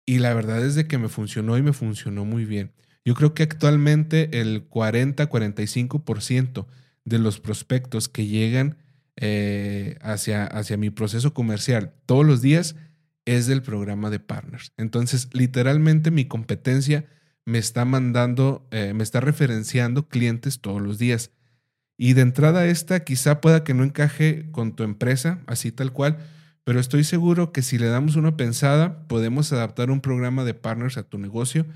Y 0.06 0.18
la 0.18 0.34
verdad 0.34 0.64
es 0.64 0.74
de 0.74 0.86
que 0.86 0.98
me 0.98 1.08
funcionó 1.08 1.56
y 1.58 1.62
me 1.62 1.72
funcionó 1.72 2.24
muy 2.24 2.44
bien. 2.44 2.72
Yo 3.04 3.14
creo 3.14 3.34
que 3.34 3.42
actualmente 3.42 4.40
el 4.40 4.68
40-45% 4.68 6.66
de 7.04 7.18
los 7.18 7.40
prospectos 7.40 8.08
que 8.08 8.26
llegan 8.26 8.76
eh, 9.16 9.98
hacia, 10.00 10.44
hacia 10.44 10.76
mi 10.76 10.90
proceso 10.90 11.34
comercial 11.34 11.92
todos 12.06 12.24
los 12.24 12.42
días 12.42 12.76
es 13.24 13.46
del 13.46 13.62
programa 13.62 14.10
de 14.10 14.20
partners. 14.20 14.72
Entonces, 14.76 15.28
literalmente 15.32 16.10
mi 16.10 16.26
competencia 16.26 17.06
me 17.44 17.58
está 17.58 17.84
mandando, 17.84 18.66
eh, 18.70 18.92
me 18.94 19.02
está 19.02 19.20
referenciando 19.20 20.08
clientes 20.08 20.60
todos 20.60 20.80
los 20.80 20.98
días. 20.98 21.30
Y 22.02 22.14
de 22.14 22.22
entrada 22.22 22.64
esta 22.64 23.04
quizá 23.04 23.42
pueda 23.42 23.62
que 23.62 23.74
no 23.74 23.84
encaje 23.84 24.50
con 24.52 24.74
tu 24.74 24.84
empresa, 24.84 25.40
así 25.46 25.70
tal 25.70 25.92
cual, 25.92 26.16
pero 26.64 26.80
estoy 26.80 27.04
seguro 27.04 27.52
que 27.52 27.60
si 27.60 27.76
le 27.76 27.88
damos 27.88 28.16
una 28.16 28.38
pensada, 28.38 29.06
podemos 29.06 29.52
adaptar 29.52 29.90
un 29.90 30.00
programa 30.00 30.44
de 30.44 30.54
partners 30.54 30.96
a 30.96 31.02
tu 31.02 31.18
negocio. 31.18 31.66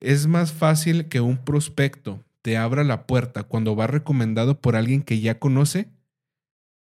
Es 0.00 0.26
más 0.26 0.52
fácil 0.54 1.08
que 1.08 1.20
un 1.20 1.36
prospecto 1.36 2.24
te 2.40 2.56
abra 2.56 2.82
la 2.82 3.06
puerta 3.06 3.42
cuando 3.42 3.76
va 3.76 3.86
recomendado 3.86 4.58
por 4.58 4.74
alguien 4.74 5.02
que 5.02 5.20
ya 5.20 5.38
conoce 5.38 5.90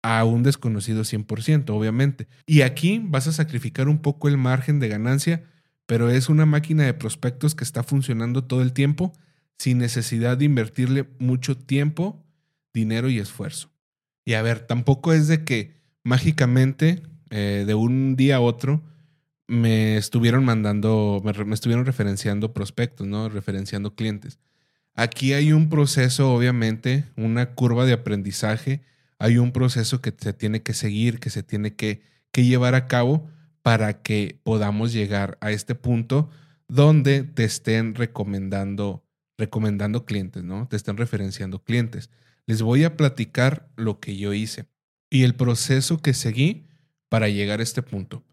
a 0.02 0.24
un 0.24 0.42
desconocido 0.42 1.04
100%, 1.04 1.70
obviamente. 1.70 2.28
Y 2.48 2.62
aquí 2.62 3.00
vas 3.06 3.28
a 3.28 3.34
sacrificar 3.34 3.88
un 3.88 4.00
poco 4.00 4.30
el 4.30 4.38
margen 4.38 4.80
de 4.80 4.88
ganancia, 4.88 5.44
pero 5.86 6.10
es 6.10 6.28
una 6.28 6.48
máquina 6.48 6.86
de 6.86 6.96
prospectos 6.96 7.54
que 7.54 7.66
está 7.66 7.84
funcionando 7.84 8.46
todo 8.46 8.64
el 8.64 8.74
tiempo 8.74 9.14
sin 9.60 9.78
necesidad 9.78 10.38
de 10.38 10.46
invertirle 10.46 11.08
mucho 11.20 11.56
tiempo, 11.56 12.23
dinero 12.74 13.10
y 13.10 13.20
esfuerzo. 13.20 13.72
Y 14.26 14.34
a 14.34 14.42
ver, 14.42 14.62
tampoco 14.62 15.14
es 15.14 15.28
de 15.28 15.44
que 15.44 15.74
mágicamente 16.04 17.04
eh, 17.30 17.64
de 17.68 17.74
un 17.74 18.16
día 18.16 18.38
a 18.38 18.42
otro 18.42 18.82
me 19.48 19.98
estuvieron 19.98 20.46
mandando, 20.46 21.22
me, 21.24 21.54
estuvieron 21.54 21.86
referenciando 21.86 22.54
prospectos, 22.54 23.08
¿no? 23.08 23.30
Referenciando 23.30 23.96
clientes. 23.96 24.40
Aquí 24.96 25.34
hay 25.34 25.52
un 25.52 25.70
proceso, 25.70 26.34
obviamente, 26.34 27.06
una 27.16 27.54
curva 27.54 27.86
de 27.86 27.94
aprendizaje 27.94 28.82
hay 29.24 29.38
un 29.38 29.54
proceso 29.54 30.02
que 30.02 30.14
se 30.18 30.34
tiene 30.34 30.64
que 30.64 30.74
seguir, 30.74 31.22
que 31.22 31.30
se 31.30 31.44
tiene 31.44 31.76
que, 31.76 32.02
llevar 32.34 32.76
a 32.76 32.88
cabo 32.88 33.30
para 33.62 34.02
que 34.02 34.38
podamos 34.44 34.92
llegar 34.92 35.38
a 35.40 35.52
este 35.52 35.76
punto 35.76 36.30
donde 36.68 37.24
te 37.24 37.46
estén 37.46 37.96
recomendando, 37.96 39.06
recomendando 39.38 40.04
clientes, 40.04 40.44
¿no? 40.44 40.68
Te 40.68 40.76
estén 40.76 40.98
referenciando 40.98 41.64
clientes. 41.64 42.10
Les 42.46 42.62
voy 42.62 42.84
a 42.84 42.98
platicar 42.98 43.70
lo 43.76 44.00
que 44.00 44.18
yo 44.18 44.34
hice 44.34 44.66
y 45.10 45.24
el 45.24 45.36
proceso 45.36 46.02
que 46.02 46.14
seguí 46.14 46.68
para 47.10 47.30
llegar 47.30 47.60
a 47.60 47.64
este 47.64 47.82
punto. 47.82 48.24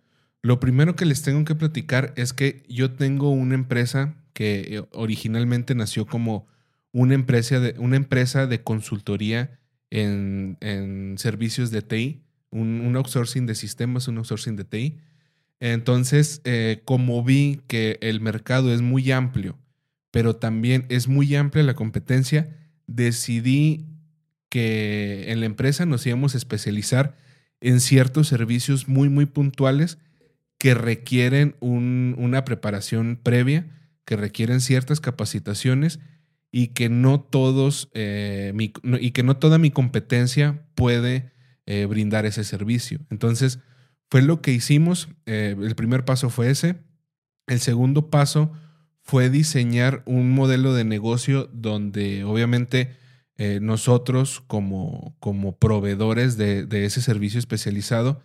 Lo 0.43 0.59
primero 0.59 0.97
que 0.97 1.05
les 1.05 1.23
tengo 1.23 1.45
que 1.45 1.55
platicar 1.55 2.15
es 2.17 2.33
que 2.33 2.63
yo 2.69 2.93
tengo 2.93 3.31
una 3.31 3.55
empresa 3.55 4.17
que 4.33 4.61
eh, 4.61 4.83
originalmente 4.93 5.75
nació 5.75 6.07
como 6.07 6.47
una 6.93 7.15
empresa 7.15 7.61
de, 7.61 7.79
una 7.79 7.97
empresa 7.97 8.47
de 8.47 8.63
consultoría 8.63 9.59
en, 9.91 10.57
servicios 11.19 11.71
de 11.71 11.83
TI, 11.83 12.23
un, 12.51 12.97
outsourcing 12.97 13.47
de 13.47 13.55
sistemas, 13.55 14.09
un 14.09 14.19
outsourcing 14.19 14.57
de 14.57 14.65
TI. 14.65 14.99
Entonces, 15.61 16.41
eh, 16.45 16.81
como 16.85 17.23
vi 17.23 17.61
que 17.67 17.99
el 18.01 18.21
mercado 18.21 18.73
es 18.73 18.81
muy 18.81 19.13
amplio, 19.13 19.59
pero 20.11 20.37
también 20.37 20.87
es 20.89 21.07
muy 21.07 21.35
amplia 21.35 21.63
la 21.65 21.75
competencia, 21.75 22.57
decidí 22.87 23.90
que 24.51 25.33
en 25.33 25.41
la 25.41 25.47
empresa 25.47 25.87
nos 25.87 26.07
íbamos 26.07 26.35
a 26.35 26.39
especializar 26.39 27.17
en 27.63 27.81
ciertos 27.81 28.29
servicios 28.29 28.89
muy, 28.89 29.09
muy 29.09 29.25
puntuales 29.25 29.99
que 30.59 30.75
requieren 30.75 31.57
una 31.61 32.45
preparación 32.45 33.19
previa, 33.23 33.67
que 34.05 34.17
requieren 34.17 34.61
ciertas 34.61 35.01
capacitaciones 35.01 36.01
y 36.53 36.69
que 36.69 36.89
no 36.91 37.21
todos 37.21 37.91
eh, 37.95 38.53
y 38.57 39.11
que 39.13 39.23
no 39.23 39.37
toda 39.39 39.57
mi 39.59 39.71
competencia 39.71 40.67
puede 40.75 41.33
eh, 41.65 41.87
brindar 41.87 42.27
ese 42.27 42.45
servicio. 42.45 43.01
Entonces, 43.09 43.61
fue 44.11 44.23
lo 44.23 44.43
que 44.43 44.53
hicimos. 44.53 45.09
Eh, 45.27 45.57
el 45.59 45.75
primer 45.77 46.05
paso 46.05 46.29
fue 46.29 46.51
ese. 46.51 46.77
El 47.47 47.61
segundo 47.61 48.11
paso 48.11 48.53
fue 49.03 49.31
diseñar 49.31 50.03
un 50.05 50.31
modelo 50.31 50.75
de 50.75 50.85
negocio 50.85 51.49
donde 51.53 52.25
obviamente 52.25 52.91
nosotros 53.63 54.43
como, 54.47 55.17
como 55.19 55.57
proveedores 55.57 56.37
de, 56.37 56.67
ese 56.85 57.01
servicio 57.01 57.39
especializado 57.39 58.21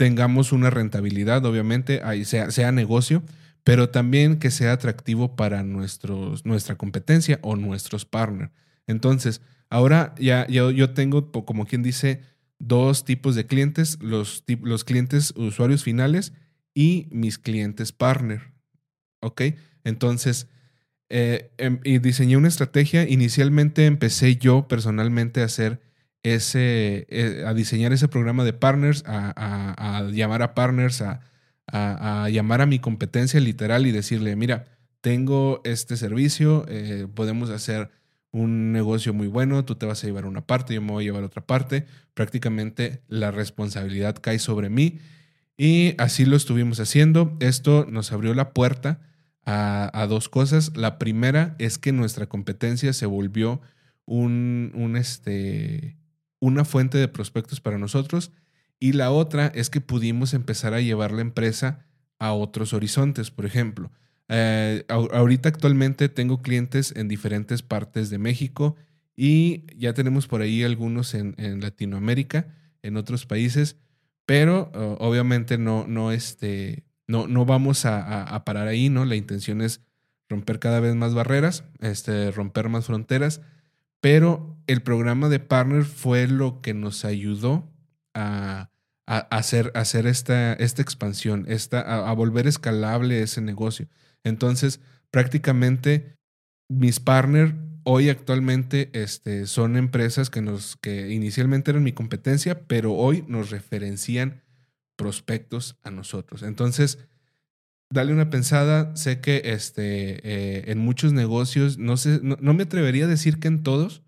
tengamos 0.00 0.52
una 0.52 0.70
rentabilidad, 0.70 1.44
obviamente, 1.44 2.00
ahí 2.02 2.24
sea, 2.24 2.50
sea 2.50 2.72
negocio, 2.72 3.22
pero 3.64 3.90
también 3.90 4.38
que 4.38 4.50
sea 4.50 4.72
atractivo 4.72 5.36
para 5.36 5.62
nuestros, 5.62 6.46
nuestra 6.46 6.76
competencia 6.76 7.38
o 7.42 7.56
nuestros 7.56 8.06
partners. 8.06 8.50
Entonces, 8.86 9.42
ahora 9.68 10.14
ya, 10.18 10.46
yo 10.48 10.90
tengo, 10.94 11.30
como 11.30 11.66
quien 11.66 11.82
dice, 11.82 12.22
dos 12.58 13.04
tipos 13.04 13.34
de 13.34 13.46
clientes, 13.46 13.98
los, 14.00 14.44
los 14.62 14.84
clientes 14.84 15.34
usuarios 15.36 15.84
finales 15.84 16.32
y 16.72 17.08
mis 17.10 17.38
clientes 17.38 17.92
partner. 17.92 18.52
¿Ok? 19.20 19.42
Entonces, 19.84 20.48
eh, 21.10 21.50
em, 21.58 21.80
y 21.84 21.98
diseñé 21.98 22.36
una 22.36 22.48
estrategia. 22.48 23.08
Inicialmente 23.08 23.86
empecé 23.86 24.36
yo 24.36 24.68
personalmente 24.68 25.42
a 25.42 25.46
hacer 25.46 25.80
ese, 26.22 27.06
eh, 27.10 27.44
a 27.46 27.52
diseñar 27.52 27.92
ese 27.92 28.08
programa 28.08 28.44
de 28.44 28.52
partners, 28.52 29.02
a 29.06 30.08
llamar 30.12 30.42
a 30.42 30.54
partners, 30.54 31.02
a, 31.02 31.20
llamar 32.30 32.60
a 32.60 32.66
mi 32.66 32.78
competencia 32.78 33.40
literal 33.40 33.86
y 33.86 33.92
decirle, 33.92 34.36
mira, 34.36 34.66
tengo 35.00 35.60
este 35.64 35.96
servicio, 35.96 36.64
eh, 36.68 37.06
podemos 37.12 37.50
hacer 37.50 37.90
un 38.32 38.72
negocio 38.72 39.12
muy 39.12 39.26
bueno, 39.26 39.64
tú 39.64 39.74
te 39.74 39.86
vas 39.86 40.02
a 40.04 40.06
llevar 40.06 40.26
una 40.26 40.46
parte, 40.46 40.74
yo 40.74 40.82
me 40.82 40.92
voy 40.92 41.04
a 41.04 41.06
llevar 41.06 41.24
otra 41.24 41.44
parte, 41.44 41.86
prácticamente 42.14 43.02
la 43.08 43.30
responsabilidad 43.30 44.16
cae 44.20 44.38
sobre 44.38 44.68
mí 44.68 44.98
y 45.56 45.94
así 45.98 46.24
lo 46.24 46.36
estuvimos 46.36 46.78
haciendo. 46.80 47.36
Esto 47.40 47.86
nos 47.88 48.12
abrió 48.12 48.34
la 48.34 48.52
puerta 48.52 49.00
a, 49.50 50.06
dos 50.06 50.28
cosas. 50.28 50.76
La 50.76 50.98
primera 50.98 51.54
es 51.58 51.78
que 51.78 51.92
nuestra 51.92 52.28
competencia 52.28 52.92
se 52.92 53.06
volvió 53.06 53.60
un, 54.06 54.72
un 54.74 54.96
este, 54.96 55.96
una 56.40 56.64
fuente 56.64 56.98
de 56.98 57.08
prospectos 57.08 57.60
para 57.60 57.78
nosotros 57.78 58.32
y 58.78 58.92
la 58.92 59.10
otra 59.10 59.48
es 59.48 59.70
que 59.70 59.80
pudimos 59.80 60.34
empezar 60.34 60.74
a 60.74 60.80
llevar 60.80 61.12
la 61.12 61.20
empresa 61.20 61.86
a 62.18 62.32
otros 62.32 62.72
horizontes. 62.72 63.30
Por 63.30 63.44
ejemplo, 63.44 63.90
eh, 64.28 64.84
ahorita 64.88 65.48
actualmente 65.48 66.08
tengo 66.08 66.42
clientes 66.42 66.94
en 66.96 67.08
diferentes 67.08 67.62
partes 67.62 68.10
de 68.10 68.18
México 68.18 68.76
y 69.16 69.66
ya 69.76 69.92
tenemos 69.92 70.28
por 70.28 70.40
ahí 70.40 70.62
algunos 70.62 71.14
en, 71.14 71.60
Latinoamérica, 71.60 72.54
en 72.82 72.96
otros 72.96 73.26
países, 73.26 73.76
pero 74.24 74.70
obviamente 74.98 75.58
no, 75.58 75.86
no, 75.86 76.12
este, 76.12 76.84
no, 77.10 77.26
no 77.26 77.44
vamos 77.44 77.84
a, 77.86 78.42
parar 78.44 78.68
ahí, 78.68 78.88
¿no? 78.88 79.04
La 79.04 79.16
intención 79.16 79.60
es 79.62 79.80
romper 80.28 80.60
cada 80.60 80.78
vez 80.78 80.94
más 80.94 81.12
barreras, 81.12 81.64
este, 81.80 82.30
romper 82.30 82.68
más 82.68 82.86
fronteras, 82.86 83.40
pero 84.00 84.56
el 84.68 84.82
programa 84.82 85.28
de 85.28 85.40
Partner 85.40 85.82
fue 85.84 86.28
lo 86.28 86.62
que 86.62 86.72
nos 86.72 87.04
ayudó 87.04 87.68
a, 88.14 88.70
hacer, 89.06 89.72
hacer 89.74 90.06
esta, 90.06 90.52
esta 90.52 90.82
expansión, 90.82 91.46
esta, 91.48 91.80
a, 91.80 92.12
volver 92.12 92.46
escalable 92.46 93.22
ese 93.22 93.40
negocio. 93.40 93.88
Entonces, 94.22 94.80
prácticamente 95.10 96.16
mis 96.68 97.00
partners 97.00 97.54
hoy 97.82 98.08
actualmente 98.08 98.90
este, 98.92 99.46
son 99.48 99.76
empresas 99.76 100.30
que, 100.30 100.42
nos, 100.42 100.76
que 100.76 101.10
inicialmente 101.10 101.72
eran 101.72 101.82
mi 101.82 101.92
competencia, 101.92 102.68
pero 102.68 102.92
hoy 102.92 103.24
nos 103.26 103.50
referencian 103.50 104.42
prospectos 105.00 105.78
a 105.82 105.90
nosotros. 105.90 106.42
Entonces, 106.42 106.98
dale 107.88 108.12
una 108.12 108.28
pensada. 108.28 108.94
Sé 108.96 109.22
que 109.22 109.40
este, 109.46 110.20
eh, 110.22 110.70
en 110.70 110.78
muchos 110.78 111.14
negocios, 111.14 111.78
no, 111.78 111.96
sé, 111.96 112.20
no, 112.22 112.52
me 112.52 112.64
atrevería 112.64 113.06
a 113.06 113.08
decir 113.08 113.40
que 113.40 113.48
en 113.48 113.62
todos, 113.62 114.02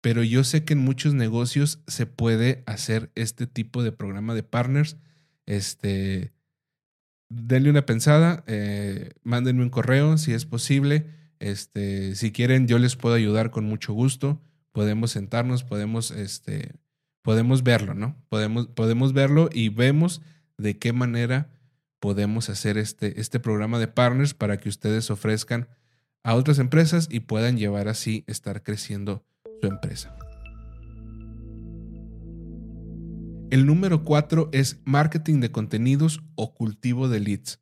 pero 0.00 0.22
yo 0.22 0.44
sé 0.44 0.64
que 0.64 0.74
en 0.74 0.78
muchos 0.78 1.14
negocios 1.14 1.80
se 1.88 2.06
puede 2.06 2.62
hacer 2.66 3.10
este 3.16 3.48
tipo 3.48 3.82
de 3.82 3.90
programa 3.90 4.36
de 4.36 4.44
partners. 4.44 4.98
Este, 5.46 6.32
denle 7.28 7.70
una 7.70 7.84
pensada, 7.84 8.44
eh, 8.46 9.14
mándenme 9.24 9.64
un 9.64 9.70
correo 9.70 10.16
si 10.16 10.32
es 10.32 10.46
posible. 10.46 11.08
Este, 11.40 12.14
si 12.14 12.30
quieren, 12.30 12.68
yo 12.68 12.78
les 12.78 12.94
puedo 12.94 13.16
ayudar 13.16 13.50
con 13.50 13.64
mucho 13.64 13.94
gusto. 13.94 14.40
Podemos 14.70 15.10
sentarnos, 15.10 15.64
podemos, 15.64 16.12
este, 16.12 16.70
podemos 17.22 17.64
verlo, 17.64 17.94
¿no? 17.94 18.16
Podemos, 18.28 18.68
podemos 18.68 19.12
verlo 19.12 19.50
y 19.52 19.70
vemos 19.70 20.22
de 20.58 20.78
qué 20.78 20.92
manera 20.92 21.50
podemos 22.00 22.50
hacer 22.50 22.78
este, 22.78 23.20
este 23.20 23.40
programa 23.40 23.78
de 23.78 23.88
partners 23.88 24.34
para 24.34 24.58
que 24.58 24.68
ustedes 24.68 25.10
ofrezcan 25.10 25.68
a 26.22 26.34
otras 26.34 26.58
empresas 26.58 27.08
y 27.10 27.20
puedan 27.20 27.56
llevar 27.56 27.88
así 27.88 28.24
estar 28.26 28.62
creciendo 28.62 29.24
su 29.60 29.68
empresa. 29.68 30.16
El 33.50 33.64
número 33.64 34.02
cuatro 34.02 34.50
es 34.52 34.80
marketing 34.84 35.40
de 35.40 35.52
contenidos 35.52 36.20
o 36.34 36.52
cultivo 36.52 37.08
de 37.08 37.20
leads. 37.20 37.60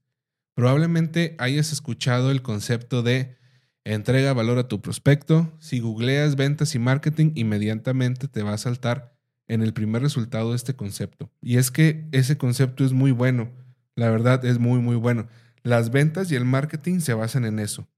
Probablemente 0.55 1.37
hayas 1.39 1.73
escuchado 1.73 2.31
el 2.31 2.41
concepto 2.41 3.03
de 3.03 3.37
entrega 3.85 4.33
valor 4.33 4.59
a 4.59 4.67
tu 4.67 4.81
prospecto. 4.81 5.53
Si 5.59 5.81
googleas 5.81 6.37
ventas 6.37 6.75
y 6.75 6.79
marketing, 6.79 7.33
inmediatamente 7.35 8.29
te 8.29 8.43
va 8.43 8.55
a 8.55 8.59
saltar 8.59 9.14
en 9.49 9.63
el 9.63 9.73
primer 9.73 10.03
resultado 10.03 10.51
de 10.51 10.57
este 10.57 10.75
concepto. 10.75 11.31
Y 11.41 11.57
es 11.57 11.71
que 11.71 12.07
ese 12.13 12.39
concepto 12.39 12.85
es 12.85 12.93
muy 12.93 13.13
bueno 13.13 13.51
la 13.97 14.11
verdad 14.11 14.45
es 14.45 14.59
muy, 14.59 14.81
muy 14.81 14.97
bueno. 14.97 15.29
Las 15.63 15.91
ventas 15.91 16.31
y 16.31 16.35
el 16.35 16.45
marketing 16.45 17.01
se 17.01 17.15
basan 17.15 17.45
en 17.45 17.59
eso, 17.59 17.89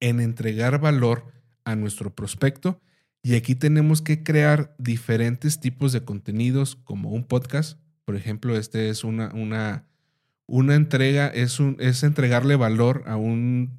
en 0.00 0.20
entregar 0.20 0.80
valor 0.80 1.24
a 1.64 1.76
nuestro 1.76 2.14
prospecto. 2.14 2.80
Y 3.22 3.34
aquí 3.34 3.54
tenemos 3.54 4.00
que 4.00 4.22
crear 4.22 4.74
diferentes 4.78 5.60
tipos 5.60 5.92
de 5.92 6.04
contenidos, 6.04 6.76
como 6.84 7.10
un 7.10 7.24
podcast. 7.24 7.78
Por 8.04 8.16
ejemplo, 8.16 8.56
este 8.56 8.88
es 8.88 9.04
una, 9.04 9.30
una, 9.34 9.86
una 10.46 10.74
entrega, 10.74 11.28
es, 11.28 11.60
un, 11.60 11.76
es 11.78 12.02
entregarle 12.02 12.56
valor 12.56 13.04
a 13.06 13.16
un, 13.16 13.78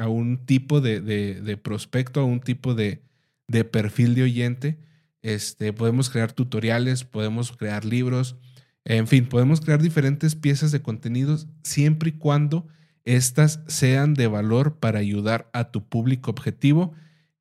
a 0.00 0.08
un 0.08 0.46
tipo 0.46 0.80
de, 0.80 1.00
de, 1.00 1.56
prospecto, 1.56 2.20
a 2.20 2.24
un 2.24 2.40
tipo 2.40 2.74
de, 2.74 3.02
de 3.48 3.64
perfil 3.64 4.14
de 4.14 4.22
oyente. 4.22 4.78
Este, 5.26 5.72
podemos 5.72 6.08
crear 6.08 6.30
tutoriales, 6.30 7.02
podemos 7.02 7.50
crear 7.50 7.84
libros, 7.84 8.36
en 8.84 9.08
fin, 9.08 9.26
podemos 9.26 9.60
crear 9.60 9.82
diferentes 9.82 10.36
piezas 10.36 10.70
de 10.70 10.82
contenidos 10.82 11.48
siempre 11.64 12.10
y 12.10 12.12
cuando 12.12 12.68
éstas 13.04 13.58
sean 13.66 14.14
de 14.14 14.28
valor 14.28 14.78
para 14.78 15.00
ayudar 15.00 15.50
a 15.52 15.72
tu 15.72 15.88
público 15.88 16.30
objetivo, 16.30 16.92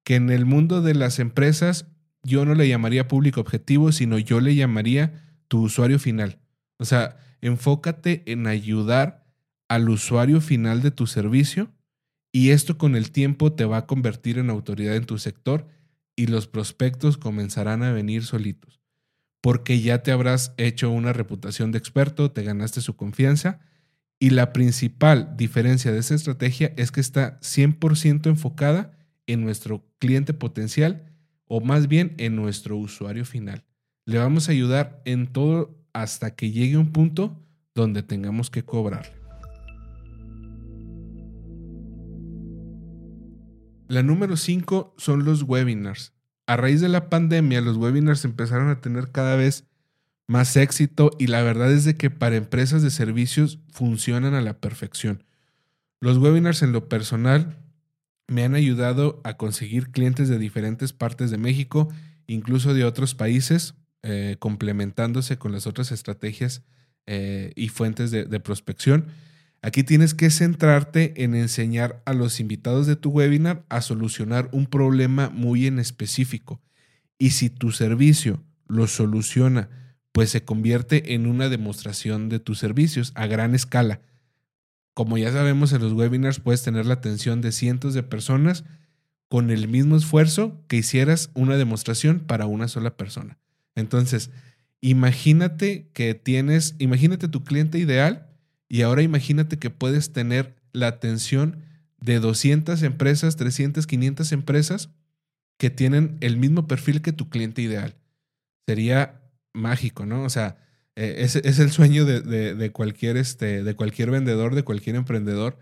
que 0.04 0.16
en 0.16 0.32
el 0.32 0.46
mundo 0.46 0.82
de 0.82 0.96
las 0.96 1.20
empresas 1.20 1.86
yo 2.24 2.44
no 2.44 2.56
le 2.56 2.68
llamaría 2.68 3.08
público 3.08 3.40
objetivo, 3.40 3.92
sino 3.92 4.18
yo 4.18 4.40
le 4.40 4.56
llamaría 4.56 5.38
tu 5.48 5.62
usuario 5.62 6.00
final. 6.00 6.40
O 6.80 6.86
sea, 6.86 7.18
enfócate 7.40 8.24
en 8.26 8.48
ayudar 8.48 9.28
al 9.68 9.90
usuario 9.90 10.42
final 10.42 10.82
de 10.82 10.90
tu 10.90 11.06
servicio 11.06 11.72
y 12.32 12.50
esto 12.50 12.80
con 12.80 12.96
el 12.96 13.12
tiempo 13.12 13.54
te 13.54 13.66
va 13.66 13.78
a 13.78 13.86
convertir 13.86 14.40
en 14.40 14.50
autoridad 14.50 14.96
en 14.96 15.06
tu 15.06 15.20
sector 15.20 15.68
y 16.16 16.28
los 16.28 16.48
prospectos 16.48 17.18
comenzarán 17.18 17.84
a 17.84 17.92
venir 17.92 18.24
solitos 18.24 18.76
porque 19.46 19.80
ya 19.80 20.02
te 20.02 20.12
habrás 20.12 20.56
hecho 20.58 20.90
una 20.90 21.14
reputación 21.14 21.72
de 21.72 21.78
experto, 21.78 22.32
te 22.32 22.42
ganaste 22.42 22.82
su 22.82 22.96
confianza 22.96 23.60
y 24.18 24.32
la 24.32 24.54
principal 24.54 25.38
diferencia 25.38 25.92
de 25.92 26.00
esa 26.00 26.16
estrategia 26.16 26.74
es 26.78 26.92
que 26.92 27.00
está 27.00 27.40
100% 27.42 28.26
enfocada 28.26 28.98
en 29.28 29.44
nuestro 29.44 29.86
cliente 30.00 30.34
potencial 30.34 31.14
o 31.46 31.62
más 31.62 31.88
bien 31.88 32.16
en 32.18 32.36
nuestro 32.36 32.76
usuario 32.76 33.24
final. 33.24 33.64
Le 34.06 34.18
vamos 34.18 34.50
a 34.50 34.52
ayudar 34.52 35.04
en 35.06 35.28
todo 35.28 35.78
hasta 35.94 36.34
que 36.34 36.50
llegue 36.50 36.78
un 36.78 36.92
punto 36.92 37.40
donde 37.76 38.02
tengamos 38.02 38.50
que 38.50 38.64
cobrarle. 38.64 39.25
La 43.88 44.04
número 44.04 44.38
5 44.38 44.96
son 44.98 45.26
los 45.26 45.44
webinars 45.44 46.16
a 46.48 46.58
raíz 46.58 46.82
de 46.82 46.90
la 46.90 47.10
pandemia, 47.10 47.62
los 47.62 47.78
webinars 47.78 48.26
empezaron 48.26 48.70
a 48.70 48.82
tener 48.82 49.12
cada 49.12 49.36
vez 49.36 49.66
más 50.28 50.56
éxito 50.58 51.12
y 51.20 51.28
la 51.28 51.42
verdad 51.42 51.72
es 51.72 51.86
de 51.86 51.98
que 51.98 52.10
para 52.10 52.36
empresas 52.36 52.82
de 52.82 52.92
servicios 52.92 53.60
funcionan 53.72 54.34
a 54.34 54.42
la 54.42 54.60
perfección. 54.60 55.24
Los 56.00 56.18
webinars 56.18 56.62
en 56.62 56.72
lo 56.72 56.88
personal 56.88 57.58
me 58.28 58.44
han 58.44 58.56
ayudado 58.56 59.22
a 59.24 59.38
conseguir 59.38 59.92
clientes 59.92 60.30
de 60.30 60.40
diferentes 60.40 60.94
partes 60.94 61.32
de 61.32 61.38
México, 61.38 61.90
incluso 62.28 62.74
de 62.74 62.86
otros 62.86 63.16
países, 63.16 63.76
eh, 64.04 64.36
complementándose 64.40 65.38
con 65.38 65.52
las 65.52 65.68
otras 65.68 65.92
estrategias 65.92 66.64
eh, 67.08 67.54
y 67.56 67.70
fuentes 67.70 68.12
de, 68.12 68.26
de 68.26 68.40
prospección. 68.40 69.08
Aquí 69.66 69.84
tienes 69.84 70.14
que 70.14 70.30
centrarte 70.30 71.24
en 71.24 71.34
enseñar 71.34 72.00
a 72.06 72.14
los 72.14 72.40
invitados 72.40 72.86
de 72.86 72.96
tu 72.96 73.10
webinar 73.10 73.66
a 73.68 73.82
solucionar 73.82 74.48
un 74.52 74.68
problema 74.68 75.32
muy 75.32 75.66
en 75.66 75.80
específico. 75.80 76.62
Y 77.18 77.32
si 77.32 77.50
tu 77.50 77.72
servicio 77.72 78.44
lo 78.68 78.86
soluciona, 78.86 79.70
pues 80.12 80.30
se 80.30 80.44
convierte 80.44 81.16
en 81.16 81.26
una 81.26 81.50
demostración 81.50 82.30
de 82.30 82.38
tus 82.38 82.60
servicios 82.60 83.12
a 83.16 83.26
gran 83.26 83.56
escala. 83.56 84.02
Como 84.94 85.18
ya 85.18 85.32
sabemos, 85.32 85.74
en 85.74 85.82
los 85.82 85.94
webinars 85.94 86.40
puedes 86.40 86.62
tener 86.62 86.86
la 86.86 86.94
atención 86.94 87.42
de 87.42 87.52
cientos 87.52 87.96
de 87.96 88.04
personas 88.04 88.66
con 89.30 89.50
el 89.50 89.68
mismo 89.68 89.96
esfuerzo 89.98 90.62
que 90.68 90.78
hicieras 90.78 91.32
una 91.34 91.58
demostración 91.58 92.20
para 92.20 92.46
una 92.46 92.68
sola 92.68 92.98
persona. 92.98 93.40
Entonces, 93.74 94.30
imagínate 94.80 95.90
que 95.92 96.14
tienes, 96.14 96.76
imagínate 96.78 97.28
tu 97.28 97.44
cliente 97.44 97.80
ideal 97.80 98.30
y 98.76 98.82
ahora 98.82 99.02
imagínate 99.04 99.58
que 99.58 99.70
puedes 99.70 100.12
tener 100.12 100.54
la 100.74 100.88
atención 100.88 101.60
de 102.02 102.20
200 102.20 102.84
empresas, 102.84 103.38
300, 103.38 103.88
500 103.88 104.34
empresas 104.34 104.90
que 105.58 105.70
tienen 105.70 106.18
el 106.20 106.36
mismo 106.36 106.68
perfil 106.68 107.02
que 107.02 107.14
tu 107.14 107.30
cliente 107.30 107.62
ideal. 107.62 107.96
Sería 108.68 109.22
mágico, 109.54 110.06
¿no? 110.06 110.24
O 110.24 110.30
sea, 110.30 110.58
eh, 110.98 111.16
es, 111.20 111.38
es, 111.38 111.60
el 111.60 111.72
sueño 111.72 112.04
de, 112.04 112.20
de, 112.20 112.72
cualquier, 112.74 113.16
este, 113.16 113.64
de 113.64 113.76
cualquier 113.78 114.12
vendedor, 114.12 114.54
de 114.56 114.64
cualquier 114.64 114.98
emprendedor, 114.98 115.58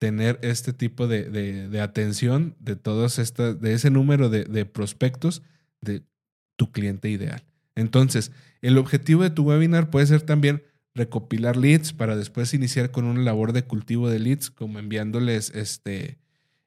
tener 0.00 0.40
este 0.42 0.72
tipo 0.72 1.06
de, 1.06 1.30
de 1.30 1.80
atención 1.80 2.56
de 2.58 2.74
todos 2.74 3.20
estas, 3.20 3.60
de 3.60 3.74
ese 3.74 3.90
número 3.90 4.28
de 4.28 4.64
prospectos 4.64 5.40
de 5.80 6.02
tu 6.56 6.72
cliente 6.72 7.10
ideal. 7.10 7.44
Entonces, 7.76 8.32
el 8.60 8.76
objetivo 8.76 9.22
de 9.22 9.30
tu 9.30 9.44
webinar 9.44 9.88
puede 9.88 10.06
ser 10.06 10.22
también 10.22 10.64
recopilar 10.96 11.56
leads 11.56 11.92
para 11.92 12.16
después 12.16 12.54
iniciar 12.54 12.90
con 12.90 13.04
una 13.04 13.20
labor 13.20 13.52
de 13.52 13.64
cultivo 13.64 14.08
de 14.08 14.18
leads, 14.18 14.50
como 14.50 14.78
enviándoles 14.78 15.50
este, 15.50 16.18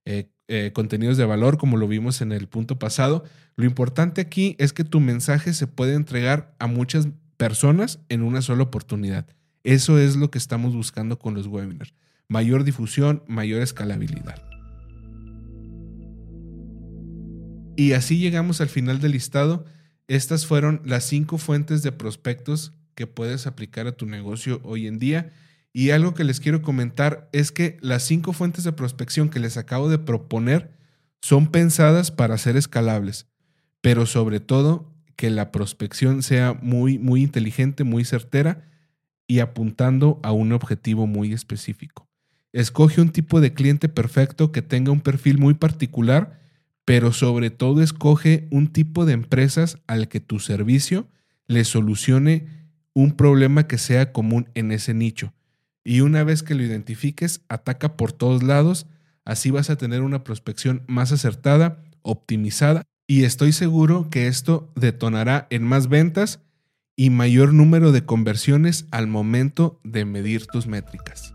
eh, 0.05 0.29
eh, 0.47 0.71
contenidos 0.73 1.17
de 1.17 1.25
valor, 1.25 1.57
como 1.57 1.77
lo 1.77 1.87
vimos 1.87 2.21
en 2.21 2.31
el 2.31 2.47
punto 2.47 2.79
pasado. 2.79 3.23
Lo 3.55 3.65
importante 3.65 4.21
aquí 4.21 4.55
es 4.59 4.71
que 4.71 4.83
tu 4.83 4.99
mensaje 4.99 5.53
se 5.53 5.67
puede 5.67 5.95
entregar 5.95 6.55
a 6.59 6.67
muchas 6.67 7.09
personas 7.37 7.99
en 8.07 8.21
una 8.21 8.41
sola 8.41 8.63
oportunidad. 8.63 9.25
Eso 9.63 9.99
es 9.99 10.15
lo 10.15 10.31
que 10.31 10.37
estamos 10.37 10.73
buscando 10.73 11.19
con 11.19 11.33
los 11.33 11.47
webinars. 11.47 11.93
Mayor 12.27 12.63
difusión, 12.63 13.23
mayor 13.27 13.61
escalabilidad. 13.61 14.41
Y 17.75 17.93
así 17.93 18.19
llegamos 18.19 18.61
al 18.61 18.69
final 18.69 18.99
del 18.99 19.13
listado. 19.13 19.65
Estas 20.07 20.45
fueron 20.45 20.81
las 20.85 21.05
cinco 21.05 21.37
fuentes 21.37 21.81
de 21.81 21.91
prospectos 21.91 22.73
que 22.99 23.07
puedes 23.07 23.47
aplicar 23.47 23.87
a 23.87 23.93
tu 23.93 24.05
negocio 24.05 24.59
hoy 24.65 24.85
en 24.85 24.99
día. 24.99 25.31
Y 25.71 25.91
algo 25.91 26.13
que 26.13 26.25
les 26.25 26.41
quiero 26.41 26.61
comentar 26.61 27.29
es 27.31 27.53
que 27.53 27.77
las 27.79 28.03
cinco 28.03 28.33
fuentes 28.33 28.65
de 28.65 28.73
prospección 28.73 29.29
que 29.29 29.39
les 29.39 29.55
acabo 29.55 29.87
de 29.87 29.99
proponer 29.99 30.75
son 31.21 31.47
pensadas 31.47 32.11
para 32.11 32.37
ser 32.37 32.57
escalables, 32.57 33.27
pero 33.79 34.05
sobre 34.05 34.41
todo 34.41 34.93
que 35.15 35.29
la 35.29 35.53
prospección 35.53 36.23
sea 36.23 36.59
muy, 36.61 36.99
muy 36.99 37.23
inteligente, 37.23 37.85
muy 37.85 38.03
certera 38.03 38.67
y 39.27 39.39
apuntando 39.39 40.19
a 40.21 40.33
un 40.33 40.51
objetivo 40.51 41.07
muy 41.07 41.31
específico. 41.31 42.09
Escoge 42.51 42.99
un 42.99 43.11
tipo 43.11 43.39
de 43.39 43.53
cliente 43.53 43.87
perfecto 43.87 44.51
que 44.51 44.61
tenga 44.61 44.91
un 44.91 44.99
perfil 44.99 45.37
muy 45.37 45.53
particular, 45.53 46.41
pero 46.83 47.13
sobre 47.13 47.49
todo 47.49 47.81
escoge 47.81 48.49
un 48.51 48.67
tipo 48.67 49.05
de 49.05 49.13
empresas 49.13 49.77
al 49.87 50.09
que 50.09 50.19
tu 50.19 50.39
servicio 50.39 51.07
le 51.47 51.63
solucione 51.63 52.59
un 52.99 53.13
problema 53.13 53.65
que 53.65 53.77
sea 53.77 54.11
común 54.11 54.49
en 54.55 54.73
ese 54.73 54.93
nicho. 54.93 55.33
Y 55.85 56.01
una 56.01 56.25
vez 56.25 56.43
que 56.43 56.53
lo 56.53 56.63
identifiques, 56.63 57.41
ataca 57.47 57.95
por 57.95 58.11
todos 58.11 58.43
lados, 58.43 58.87
así 59.23 59.51
vas 59.51 59.69
a 59.69 59.77
tener 59.77 60.01
una 60.01 60.25
prospección 60.25 60.83
más 60.87 61.13
acertada, 61.13 61.81
optimizada 62.01 62.83
y 63.07 63.23
estoy 63.23 63.53
seguro 63.53 64.09
que 64.09 64.27
esto 64.27 64.69
detonará 64.75 65.47
en 65.49 65.63
más 65.63 65.87
ventas 65.87 66.41
y 66.97 67.09
mayor 67.09 67.53
número 67.53 67.93
de 67.93 68.03
conversiones 68.05 68.85
al 68.91 69.07
momento 69.07 69.79
de 69.85 70.03
medir 70.03 70.45
tus 70.45 70.67
métricas. 70.67 71.33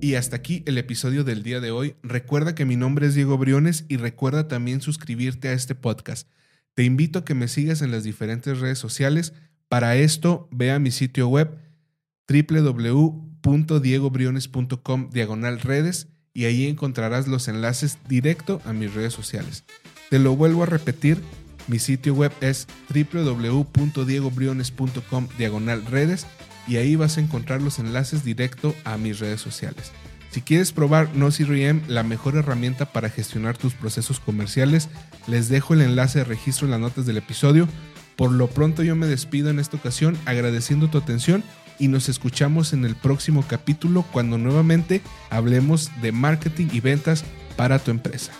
Y 0.00 0.16
hasta 0.16 0.34
aquí 0.34 0.64
el 0.66 0.78
episodio 0.78 1.22
del 1.22 1.44
día 1.44 1.60
de 1.60 1.70
hoy. 1.70 1.94
Recuerda 2.02 2.56
que 2.56 2.64
mi 2.64 2.74
nombre 2.74 3.06
es 3.06 3.14
Diego 3.14 3.38
Briones 3.38 3.84
y 3.88 3.98
recuerda 3.98 4.48
también 4.48 4.80
suscribirte 4.80 5.46
a 5.46 5.52
este 5.52 5.76
podcast. 5.76 6.26
Te 6.74 6.84
invito 6.84 7.20
a 7.20 7.24
que 7.24 7.34
me 7.34 7.48
sigas 7.48 7.80
en 7.82 7.90
las 7.90 8.04
diferentes 8.04 8.60
redes 8.60 8.78
sociales. 8.78 9.32
Para 9.68 9.96
esto, 9.96 10.48
ve 10.50 10.70
a 10.70 10.78
mi 10.78 10.90
sitio 10.90 11.28
web 11.28 11.58
www.diegobriones.com 12.28 15.10
diagonal 15.10 15.60
redes 15.60 16.08
y 16.34 16.46
ahí 16.46 16.66
encontrarás 16.66 17.28
los 17.28 17.46
enlaces 17.48 17.98
directo 18.08 18.62
a 18.64 18.72
mis 18.72 18.94
redes 18.94 19.12
sociales. 19.12 19.64
Te 20.08 20.18
lo 20.18 20.34
vuelvo 20.34 20.62
a 20.62 20.66
repetir, 20.66 21.18
mi 21.68 21.78
sitio 21.78 22.14
web 22.14 22.32
es 22.40 22.66
www.diegobriones.com 22.92 25.28
diagonal 25.38 25.86
redes 25.86 26.26
y 26.66 26.74
ahí 26.76 26.96
vas 26.96 27.18
a 27.18 27.20
encontrar 27.20 27.62
los 27.62 27.78
enlaces 27.78 28.24
directo 28.24 28.74
a 28.84 28.96
mis 28.96 29.20
redes 29.20 29.40
sociales. 29.40 29.92
Si 30.32 30.40
quieres 30.40 30.72
probar 30.72 31.14
Nosy 31.14 31.44
la 31.88 32.02
mejor 32.02 32.36
herramienta 32.36 32.86
para 32.86 33.10
gestionar 33.10 33.58
tus 33.58 33.74
procesos 33.74 34.18
comerciales, 34.18 34.88
les 35.26 35.50
dejo 35.50 35.74
el 35.74 35.82
enlace 35.82 36.20
de 36.20 36.24
registro 36.24 36.66
en 36.66 36.70
las 36.70 36.80
notas 36.80 37.04
del 37.04 37.18
episodio. 37.18 37.68
Por 38.16 38.32
lo 38.32 38.46
pronto 38.46 38.82
yo 38.82 38.96
me 38.96 39.06
despido 39.06 39.50
en 39.50 39.58
esta 39.58 39.76
ocasión 39.76 40.16
agradeciendo 40.24 40.88
tu 40.88 40.96
atención 40.96 41.44
y 41.78 41.88
nos 41.88 42.08
escuchamos 42.08 42.72
en 42.72 42.86
el 42.86 42.96
próximo 42.96 43.44
capítulo 43.46 44.06
cuando 44.10 44.38
nuevamente 44.38 45.02
hablemos 45.28 45.90
de 46.00 46.12
marketing 46.12 46.68
y 46.72 46.80
ventas 46.80 47.24
para 47.58 47.78
tu 47.78 47.90
empresa. 47.90 48.32